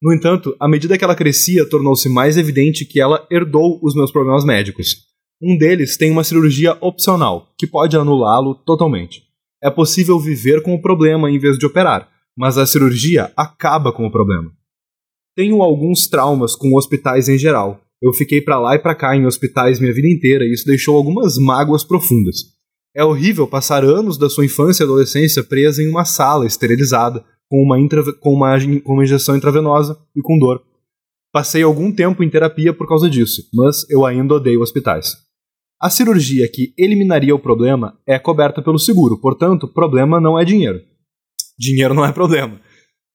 [0.00, 4.10] No entanto, à medida que ela crescia, tornou-se mais evidente que ela herdou os meus
[4.10, 5.07] problemas médicos.
[5.40, 9.22] Um deles tem uma cirurgia opcional, que pode anulá-lo totalmente.
[9.62, 14.04] É possível viver com o problema em vez de operar, mas a cirurgia acaba com
[14.04, 14.50] o problema.
[15.36, 17.80] Tenho alguns traumas com hospitais em geral.
[18.02, 20.96] Eu fiquei para lá e para cá em hospitais minha vida inteira e isso deixou
[20.96, 22.38] algumas mágoas profundas.
[22.94, 27.62] É horrível passar anos da sua infância e adolescência presa em uma sala esterilizada, com
[27.62, 27.76] uma,
[28.18, 30.60] com uma, com uma injeção intravenosa e com dor.
[31.32, 35.27] Passei algum tempo em terapia por causa disso, mas eu ainda odeio hospitais.
[35.80, 40.80] A cirurgia que eliminaria o problema é coberta pelo seguro, portanto, problema não é dinheiro.
[41.56, 42.60] Dinheiro não é problema.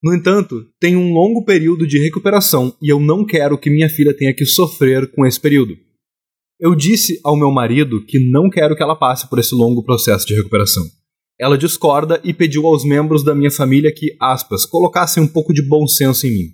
[0.01, 4.15] No entanto, tem um longo período de recuperação e eu não quero que minha filha
[4.15, 5.75] tenha que sofrer com esse período.
[6.57, 10.25] Eu disse ao meu marido que não quero que ela passe por esse longo processo
[10.25, 10.83] de recuperação.
[11.37, 15.61] Ela discorda e pediu aos membros da minha família que, aspas, colocassem um pouco de
[15.61, 16.49] bom senso em mim.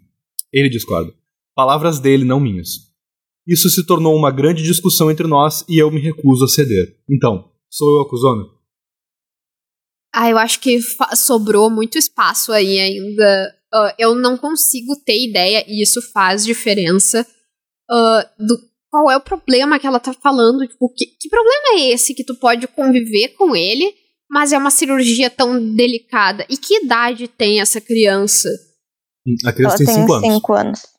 [0.51, 1.13] Ele discorda.
[1.55, 2.88] Palavras dele, não minhas.
[3.49, 6.95] Isso se tornou uma grande discussão entre nós e eu me recuso a ceder.
[7.09, 8.47] Então, sou eu acusando?
[10.13, 10.79] Ah, eu acho que
[11.15, 13.55] sobrou muito espaço aí ainda.
[13.73, 17.25] Uh, eu não consigo ter ideia, e isso faz diferença,
[17.89, 18.55] uh, do
[18.91, 20.67] qual é o problema que ela tá falando.
[20.67, 23.95] Tipo, que, que problema é esse que tu pode conviver com ele,
[24.29, 26.45] mas é uma cirurgia tão delicada?
[26.47, 28.47] E que idade tem essa criança?
[29.43, 30.33] A criança Ela tem 5 anos.
[30.33, 30.98] cinco anos.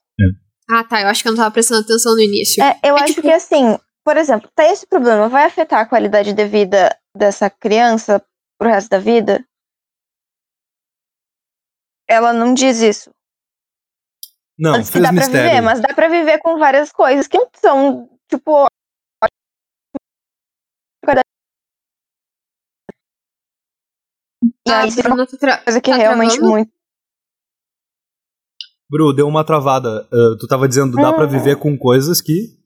[0.73, 1.01] Ah, tá.
[1.03, 2.63] Eu acho que eu não tava prestando atenção no início.
[2.63, 5.87] É, eu É acho tipo- que assim, por exemplo, tá esse problema, vai afetar a
[5.89, 8.25] qualidade de vida dessa criança
[8.59, 9.45] pro resto da vida?
[12.09, 13.11] Ela não diz isso.
[14.59, 15.49] Não, Antes que dá pra mistério.
[15.51, 18.67] viver, mas dá pra viver com várias coisas que são, tipo.
[24.67, 26.51] E Ah, aí, for uma tra- coisa que tá realmente travando?
[26.51, 26.73] muito.
[28.91, 30.05] Bru, deu uma travada.
[30.13, 31.29] Uh, tu tava dizendo, dá pra Hum.
[31.29, 32.59] viver com coisas que.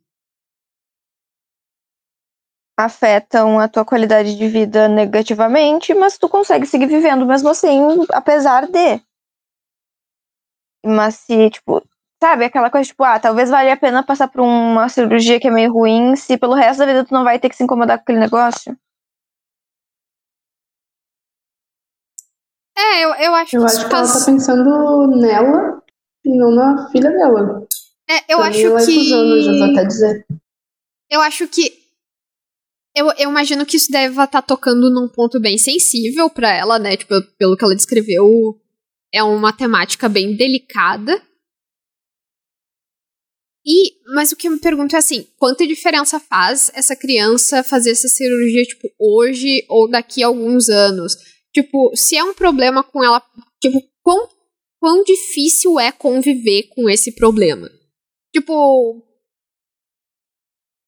[2.77, 7.79] afetam a tua qualidade de vida negativamente, mas tu consegue seguir vivendo mesmo assim,
[8.13, 9.01] apesar de.
[10.85, 11.81] Mas se, tipo,
[12.21, 15.51] sabe, aquela coisa, tipo, ah, talvez valha a pena passar por uma cirurgia que é
[15.53, 18.03] meio ruim, se pelo resto da vida tu não vai ter que se incomodar com
[18.03, 18.77] aquele negócio.
[22.77, 25.84] É, eu, eu acho Eu que acho isso que ela tá pensando nela
[26.25, 27.67] e não na filha dela.
[28.09, 29.05] É, eu Pra acho é que...
[29.43, 30.27] já vou até dizer.
[31.11, 31.85] Eu acho que.
[32.97, 36.97] Eu, eu imagino que isso deve estar tocando num ponto bem sensível pra ela, né?
[36.97, 38.61] Tipo, pelo que ela descreveu,
[39.13, 41.21] é uma temática bem delicada.
[43.67, 47.93] E, mas o que eu me pergunto é assim, quanta diferença faz essa criança fazer
[47.93, 51.17] essa cirurgia, tipo, hoje ou daqui a alguns anos?
[51.53, 53.23] Tipo, se é um problema com ela,
[53.61, 54.29] tipo, quão,
[54.85, 57.71] quão difícil é conviver com esse problema?
[58.37, 59.03] Tipo,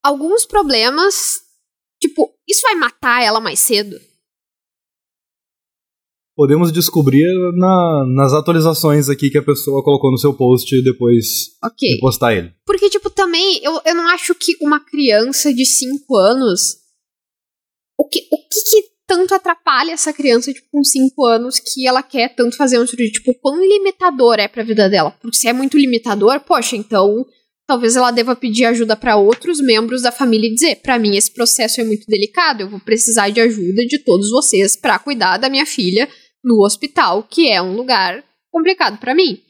[0.04, 1.14] alguns problemas,
[1.98, 3.98] tipo, isso vai matar ela mais cedo?
[6.36, 7.24] Podemos descobrir
[7.56, 11.88] na- nas atualizações aqui que a pessoa colocou no seu post depois Ok.
[11.94, 12.54] de postar ele.
[12.66, 16.82] Porque, tipo, também, eu, eu não acho que uma criança de 5 anos.
[17.98, 22.02] O que, o que que tanto atrapalha essa criança, tipo, com 5 anos, que ela
[22.02, 23.12] quer tanto fazer um cirurgia?
[23.12, 25.10] Tipo, quão limitador é pra vida dela?
[25.20, 27.26] Porque se é muito limitador, poxa, então.
[27.68, 31.32] Talvez ela deva pedir ajuda pra outros membros da família e dizer: pra mim esse
[31.32, 35.50] processo é muito delicado, eu vou precisar de ajuda de todos vocês pra cuidar da
[35.50, 36.08] minha filha
[36.44, 39.42] no hospital, que é um lugar complicado pra mim.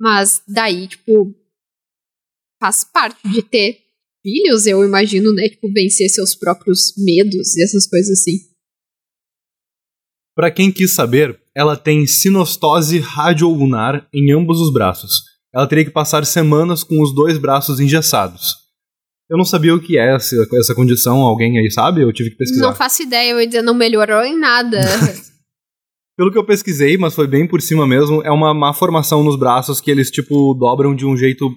[0.00, 1.34] Mas daí, tipo,
[2.62, 3.78] faz parte de ter
[4.22, 5.48] filhos, eu imagino, né?
[5.48, 8.53] Tipo, vencer seus próprios medos e essas coisas assim.
[10.34, 15.12] Pra quem quis saber, ela tem sinostose radioulnar em ambos os braços.
[15.54, 18.64] Ela teria que passar semanas com os dois braços engessados.
[19.30, 22.02] Eu não sabia o que é essa, essa condição, alguém aí sabe?
[22.02, 22.66] Eu tive que pesquisar.
[22.66, 24.80] Não faço ideia, eu dizer, não melhorou em nada.
[26.16, 29.38] Pelo que eu pesquisei, mas foi bem por cima mesmo, é uma má formação nos
[29.38, 31.48] braços que eles, tipo, dobram de um jeito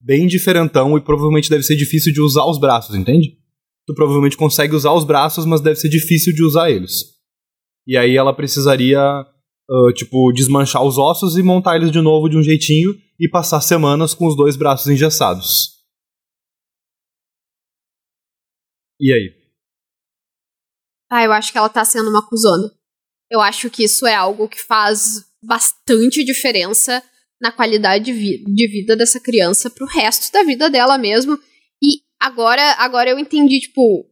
[0.00, 3.38] bem diferentão e provavelmente deve ser difícil de usar os braços, entende?
[3.86, 7.13] Tu provavelmente consegue usar os braços, mas deve ser difícil de usar eles.
[7.86, 12.36] E aí ela precisaria, ah, tipo, desmanchar os ossos e montar eles de novo de
[12.36, 15.74] um jeitinho e passar semanas com os dois braços engessados.
[19.00, 19.44] E aí?
[21.10, 22.70] ah, eu acho que ela tá sendo uma cuzona.
[23.30, 27.02] Eu acho que isso é algo que faz bastante diferença
[27.40, 31.38] na qualidade de, vi- de vida dessa criança pro resto da vida dela mesmo.
[31.82, 34.06] E agora, agora eu entendi, tipo,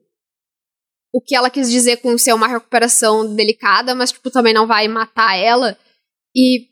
[1.12, 4.88] o que ela quis dizer com ser uma recuperação delicada, mas, tipo, também não vai
[4.88, 5.76] matar ela.
[6.34, 6.68] E.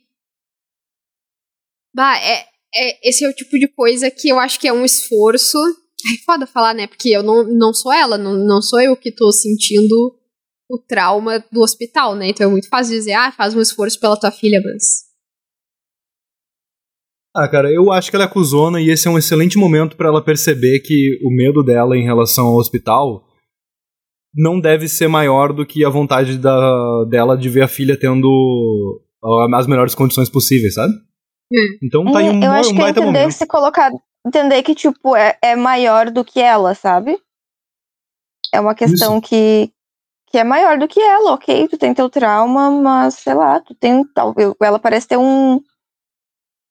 [1.94, 4.84] Bah, é, é, esse é o tipo de coisa que eu acho que é um
[4.84, 6.86] esforço É foda falar, né?
[6.86, 10.16] Porque eu não, não sou ela, não, não sou eu que tô sentindo
[10.70, 12.28] o trauma do hospital, né?
[12.28, 15.10] Então é muito fácil dizer, ah, faz um esforço pela tua filha, mas.
[17.34, 20.08] Ah, cara, eu acho que ela é cuzona e esse é um excelente momento para
[20.08, 23.24] ela perceber que o medo dela em relação ao hospital
[24.34, 29.02] não deve ser maior do que a vontade da, dela de ver a filha tendo
[29.54, 30.92] as melhores condições possíveis, sabe?
[31.52, 31.78] Hum.
[31.82, 33.32] Então tá É, em um, eu acho um que é baita entender momento.
[33.34, 33.90] se colocar.
[34.26, 37.18] Entender que, tipo, é, é maior do que ela, sabe?
[38.52, 39.70] É uma questão que,
[40.30, 41.68] que é maior do que ela, ok?
[41.68, 44.04] Tu tem teu trauma, mas sei lá, tu tem.
[44.14, 45.60] tal- Ela parece ter um,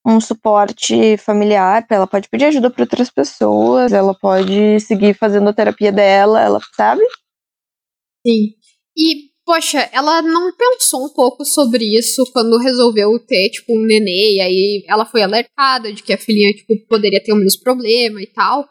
[0.06, 5.54] um suporte familiar, ela pode pedir ajuda para outras pessoas, ela pode seguir fazendo a
[5.54, 7.02] terapia dela, ela sabe?
[8.30, 8.54] Sim.
[8.96, 14.36] E, poxa, ela não pensou um pouco sobre isso quando resolveu ter, tipo, um nenê,
[14.36, 18.22] e aí ela foi alertada de que a filhinha, tipo, poderia ter o mesmo problema
[18.22, 18.68] e tal.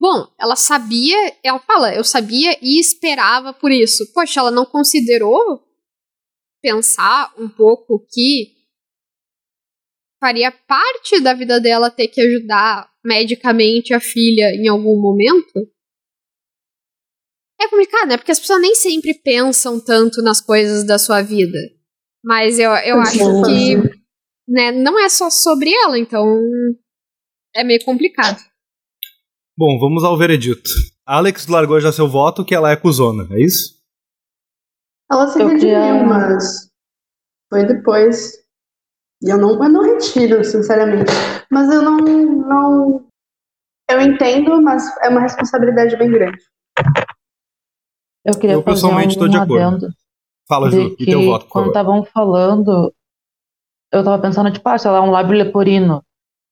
[0.00, 4.12] Bom, ela sabia, ela fala, eu sabia e esperava por isso.
[4.12, 5.62] Poxa, ela não considerou
[6.62, 8.52] pensar um pouco que
[10.20, 15.73] faria parte da vida dela ter que ajudar medicamente a filha em algum momento?
[17.60, 18.16] É complicado, né?
[18.16, 21.58] Porque as pessoas nem sempre pensam tanto nas coisas da sua vida.
[22.24, 23.76] Mas eu, eu acho que
[24.48, 26.24] né, não é só sobre ela, então
[27.54, 28.38] é meio complicado.
[29.56, 30.68] Bom, vamos ao veredito.
[31.06, 33.74] Alex largou já seu voto que ela é cuzona, é isso?
[35.10, 36.68] Ela se Eu redimiu, queria- mas
[37.52, 38.32] foi depois.
[39.22, 41.12] E eu não, eu não retiro, sinceramente.
[41.50, 43.06] Mas eu não, não.
[43.88, 46.42] Eu entendo, mas é uma responsabilidade bem grande.
[48.24, 49.88] Eu queria Eu, fazer pessoalmente, um tô de acordo.
[50.48, 52.92] Fala, de Ju, e teu que voto, quando estavam falando,
[53.92, 56.02] eu tava pensando, tipo, ah, sei lá, um lábio leporino,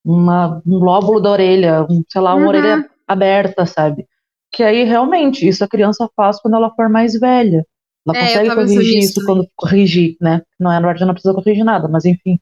[0.04, 2.48] uma, um lóbulo da orelha, um, sei lá, uma Uhum.
[2.48, 4.06] orelha aberta, sabe?
[4.50, 7.64] Que aí, realmente, isso a criança faz quando ela for mais velha.
[8.06, 9.26] Ela É, consegue corrigir isso também.
[9.26, 10.42] quando corrigir, né?
[10.58, 12.38] Não é, na verdade, não precisa corrigir nada, mas enfim.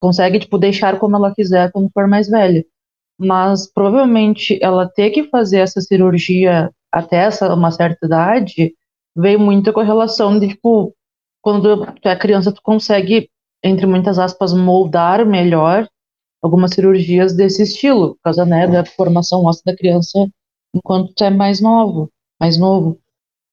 [0.00, 2.64] Consegue, tipo, deixar como ela quiser quando for mais velha.
[3.18, 8.74] Mas, provavelmente, ela ter que fazer essa cirurgia até essa, uma certa idade
[9.16, 10.94] veio muito com a relação de, tipo,
[11.42, 13.30] quando tu é criança, tu consegue,
[13.62, 15.88] entre muitas aspas, moldar melhor
[16.42, 20.28] algumas cirurgias desse estilo, por causa, né, da formação óssea da criança
[20.74, 22.10] enquanto tu é mais novo,
[22.40, 22.98] mais novo.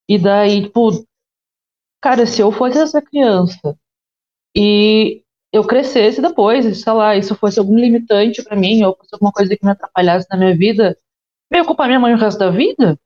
[0.08, 1.04] E daí, tipo,
[2.00, 3.76] cara, se eu fosse essa criança
[4.56, 5.22] e
[5.52, 9.56] eu crescesse depois, sei lá, isso fosse algum limitante pra mim, ou fosse alguma coisa
[9.56, 10.96] que me atrapalhasse na minha vida,
[11.52, 12.98] ia culpar minha mãe o resto da vida?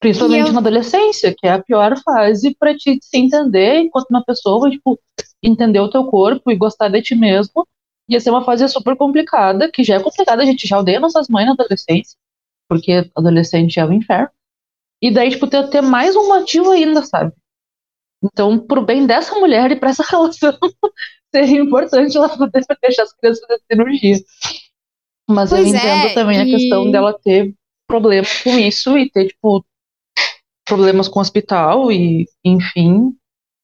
[0.00, 4.24] Principalmente eu- na adolescência, que é a pior fase pra ti se entender enquanto uma
[4.24, 4.98] pessoa, tipo,
[5.42, 7.66] entender o teu corpo e gostar de ti mesmo.
[8.08, 11.28] Ia ser uma fase super complicada, que já é complicada, a gente já odeia nossas
[11.28, 12.16] mães na adolescência,
[12.68, 14.30] porque adolescente é o inferno.
[15.02, 17.32] E daí, tipo, ter, ter mais um motivo ainda, sabe?
[18.24, 20.56] Então, pro bem dessa mulher e pra essa relação,
[21.34, 24.16] seria importante ela poder deixar as crianças fazer cirurgia.
[25.28, 27.54] Mas eu Pois entendo é, também a e- questão dela ter
[27.86, 29.64] problemas com isso e ter, tipo,
[30.68, 33.12] problemas com o hospital e, enfim,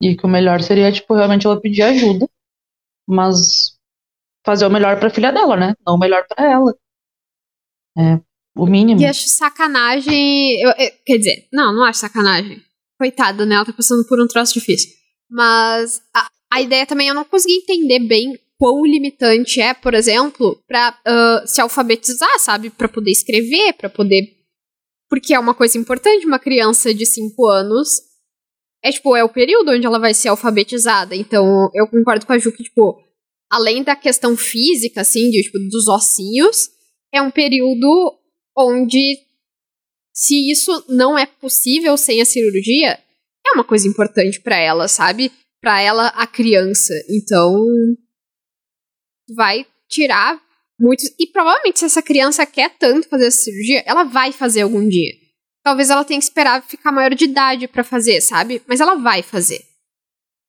[0.03, 2.29] e que o melhor seria, tipo, realmente ela pedir ajuda,
[3.09, 3.77] mas
[4.45, 5.75] fazer o melhor pra filha dela, né?
[5.87, 6.75] Não o melhor pra ela.
[7.97, 8.21] É
[8.57, 9.01] o mínimo.
[9.01, 10.61] E acho sacanagem.
[10.63, 12.63] eu- eu- quer dizer, não, não acho sacanagem.
[12.99, 13.57] Coitada, né?
[13.57, 14.91] Ela tá passando por um troço difícil.
[15.31, 20.61] Mas a, a ideia também eu não consegui entender bem quão limitante é, por exemplo,
[20.69, 22.71] pra ah, se alfabetizar, sabe?
[22.71, 24.34] Pra poder escrever, pra poder.
[25.15, 28.01] Porque é uma coisa importante, uma criança de 5 anos.
[28.83, 31.15] É tipo, é o período onde ela vai ser alfabetizada.
[31.15, 33.01] Então, eu concordo com a Ju que, tipo,
[33.49, 36.69] além da questão física, assim, de, tipo, dos ossinhos,
[37.13, 38.19] é um período
[38.59, 39.21] onde
[40.13, 42.99] se isso não é possível sem a cirurgia,
[43.47, 45.31] é uma coisa importante pra ela, sabe?
[45.61, 46.93] Pra ela, a criança.
[47.09, 47.55] Então,
[49.33, 50.43] vai tirar
[50.79, 51.07] muitos.
[51.19, 55.13] E provavelmente, se essa criança quer tanto fazer essa cirurgia, ela vai fazer algum dia.
[55.63, 58.63] Talvez ela tenha que esperar ficar maior de idade pra fazer, sabe?
[58.67, 59.61] Mas ela vai fazer.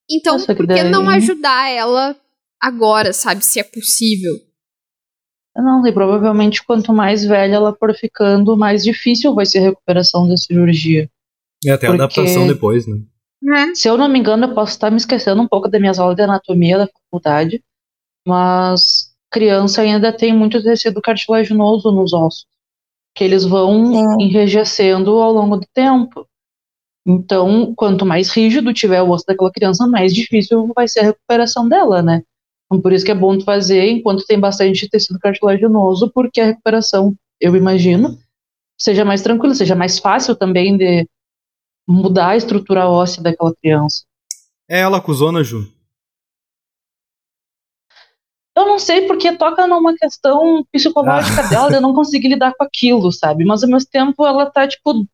[0.10, 2.16] Então, Nossa, que por que não ajudar ela
[2.62, 3.44] agora, sabe?
[3.44, 4.34] Se é possível.
[5.56, 10.28] Não, e provavelmente quanto mais velha ela for ficando, mais difícil vai ser a recuperação
[10.28, 11.10] da cirurgia.
[11.64, 12.98] E até a Porque- adaptação depois, né?
[13.74, 16.16] Se eu não me engano, eu posso estar me esquecendo um pouco das minhas aulas
[16.16, 17.64] de anatomia da faculdade,
[18.28, 18.95] mas
[19.36, 22.46] criança ainda tem muito tecido cartilaginoso nos ossos,
[23.14, 24.24] que eles vão Sim.
[24.24, 26.26] enrijecendo ao longo do tempo.
[27.06, 31.68] Então, quanto mais rígido tiver o osso daquela criança, mais difícil vai ser a recuperação
[31.68, 32.24] dela, né?
[32.66, 37.14] Então, por isso que é bom fazer enquanto tem bastante tecido cartilaginoso, porque a recuperação,
[37.40, 38.18] eu imagino,
[38.80, 41.06] seja mais tranquilo, seja mais fácil também de
[41.86, 44.06] mudar a estrutura óssea daquela criança.
[44.68, 45.75] É ela acusona, Ju?
[48.58, 51.48] Eu não sei porque toca numa questão psicológica Ah.
[51.50, 53.44] dela de eu não conseguir lidar com aquilo, sabe?
[53.44, 55.06] Mas ao mesmo tempo ela tá, tipo,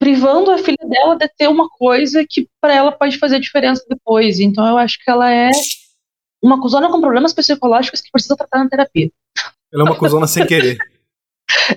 [0.00, 4.40] privando a filha dela de ter uma coisa que pra ela pode fazer diferença depois.
[4.40, 5.50] Então eu acho que ela é
[6.42, 9.10] uma cuzona com problemas psicológicos que precisa tratar na terapia.
[9.72, 10.78] Ela é uma acusona sem querer.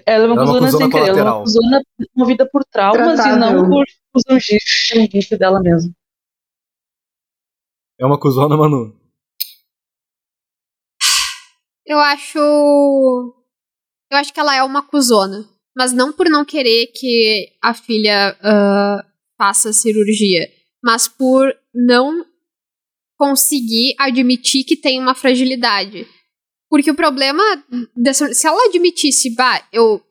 [0.05, 1.81] Ela é uma é cuzona cuzona sem querer, ela é uma cuzona
[2.15, 3.69] movida por traumas e não Tratável.
[3.69, 5.91] por cuzangice dela mesma.
[7.99, 8.95] É uma acusona, Manu.
[11.87, 12.37] Eu acho.
[14.11, 15.47] Eu acho que ela é uma cuzona.
[15.75, 19.05] Mas não por não querer que a filha ah,
[19.37, 20.51] faça cirurgia.
[20.83, 22.25] Mas por não
[23.17, 26.05] conseguir admitir que tem uma fragilidade.
[26.69, 27.41] Porque o problema.
[27.95, 30.03] Dessa, se ela admitisse, bah, eu.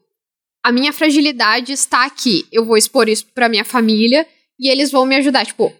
[0.65, 2.47] A minha fragilidade está aqui.
[2.51, 4.27] Eu vou expor isso pra minha família
[4.59, 5.45] e eles vão me ajudar.
[5.45, 5.73] Tipo,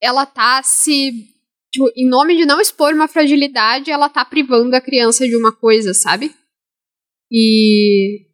[0.00, 1.33] ela tá se
[1.74, 5.50] tipo, em nome de não expor uma fragilidade, ela tá privando a criança de uma
[5.50, 6.32] coisa, sabe?
[7.30, 8.26] E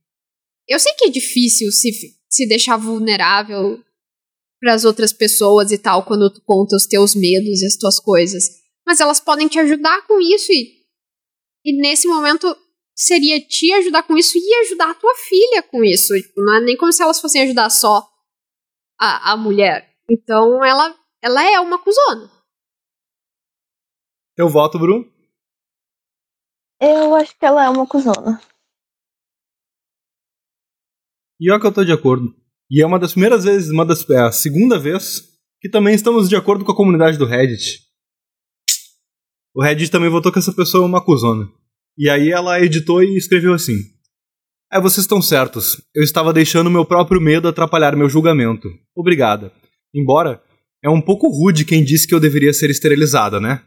[0.68, 1.90] eu sei que é difícil se,
[2.28, 3.82] se deixar vulnerável
[4.60, 7.98] para as outras pessoas e tal quando tu conta os teus medos e as tuas
[7.98, 8.44] coisas,
[8.86, 10.74] mas elas podem te ajudar com isso e,
[11.64, 12.54] e nesse momento
[12.94, 16.12] seria te ajudar com isso e ajudar a tua filha com isso.
[16.14, 18.06] Tipo, não é nem como se elas fossem ajudar só
[19.00, 19.88] a, a mulher.
[20.10, 22.39] Então ela, ela é uma cuzona.
[24.36, 25.10] Eu voto, Bruno.
[26.80, 28.40] Eu acho que ela é uma cuzona.
[31.40, 32.34] E que eu tô de acordo.
[32.70, 35.22] E é uma das primeiras vezes, uma das, é a segunda vez,
[35.60, 37.80] que também estamos de acordo com a comunidade do Reddit.
[39.54, 41.50] O Reddit também votou que essa pessoa é uma acusona.
[41.98, 43.74] E aí ela editou e escreveu assim:
[44.72, 45.82] É, vocês estão certos.
[45.94, 48.68] Eu estava deixando meu próprio medo atrapalhar meu julgamento.
[48.94, 49.52] Obrigada.
[49.94, 50.42] Embora
[50.82, 53.64] é um pouco rude quem disse que eu deveria ser esterilizada, né?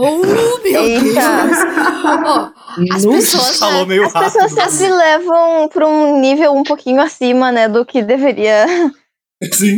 [0.00, 0.58] Oh, meu.
[0.62, 1.58] Deus!
[2.04, 3.58] Oh, as pessoas.
[3.58, 4.32] Falou né, meio As rápido.
[4.32, 8.66] pessoas sempre levam pra um nível um pouquinho acima, né, do que deveria.
[9.52, 9.76] Sim.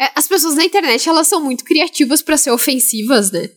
[0.00, 3.48] é, as pessoas na internet, elas são muito criativas pra ser ofensivas, né?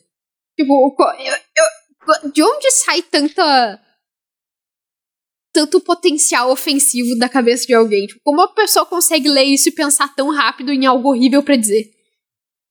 [0.60, 3.80] Tipo, eu- eu- de onde sai tanta.
[5.54, 8.06] tanto potencial ofensivo da cabeça de alguém?
[8.08, 11.56] Tipo, como a pessoa consegue ler isso e pensar tão rápido em algo horrível pra
[11.56, 11.90] dizer?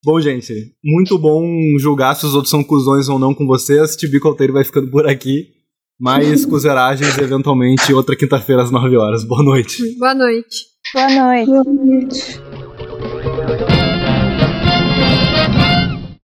[0.08, 1.46] Bom, gente, muito bom
[1.78, 3.94] julgar se os outros são cuzões ou não com vocês.
[3.94, 5.48] Tibico Alteiro vai ficando por aqui.
[6.00, 9.22] Mais cuzeragens, eventualmente, outra quinta-feira às 9 horas.
[9.22, 9.82] Boa noite.
[9.98, 10.64] Boa noite.
[10.94, 11.46] Boa noite.
[11.50, 12.47] Boa noite.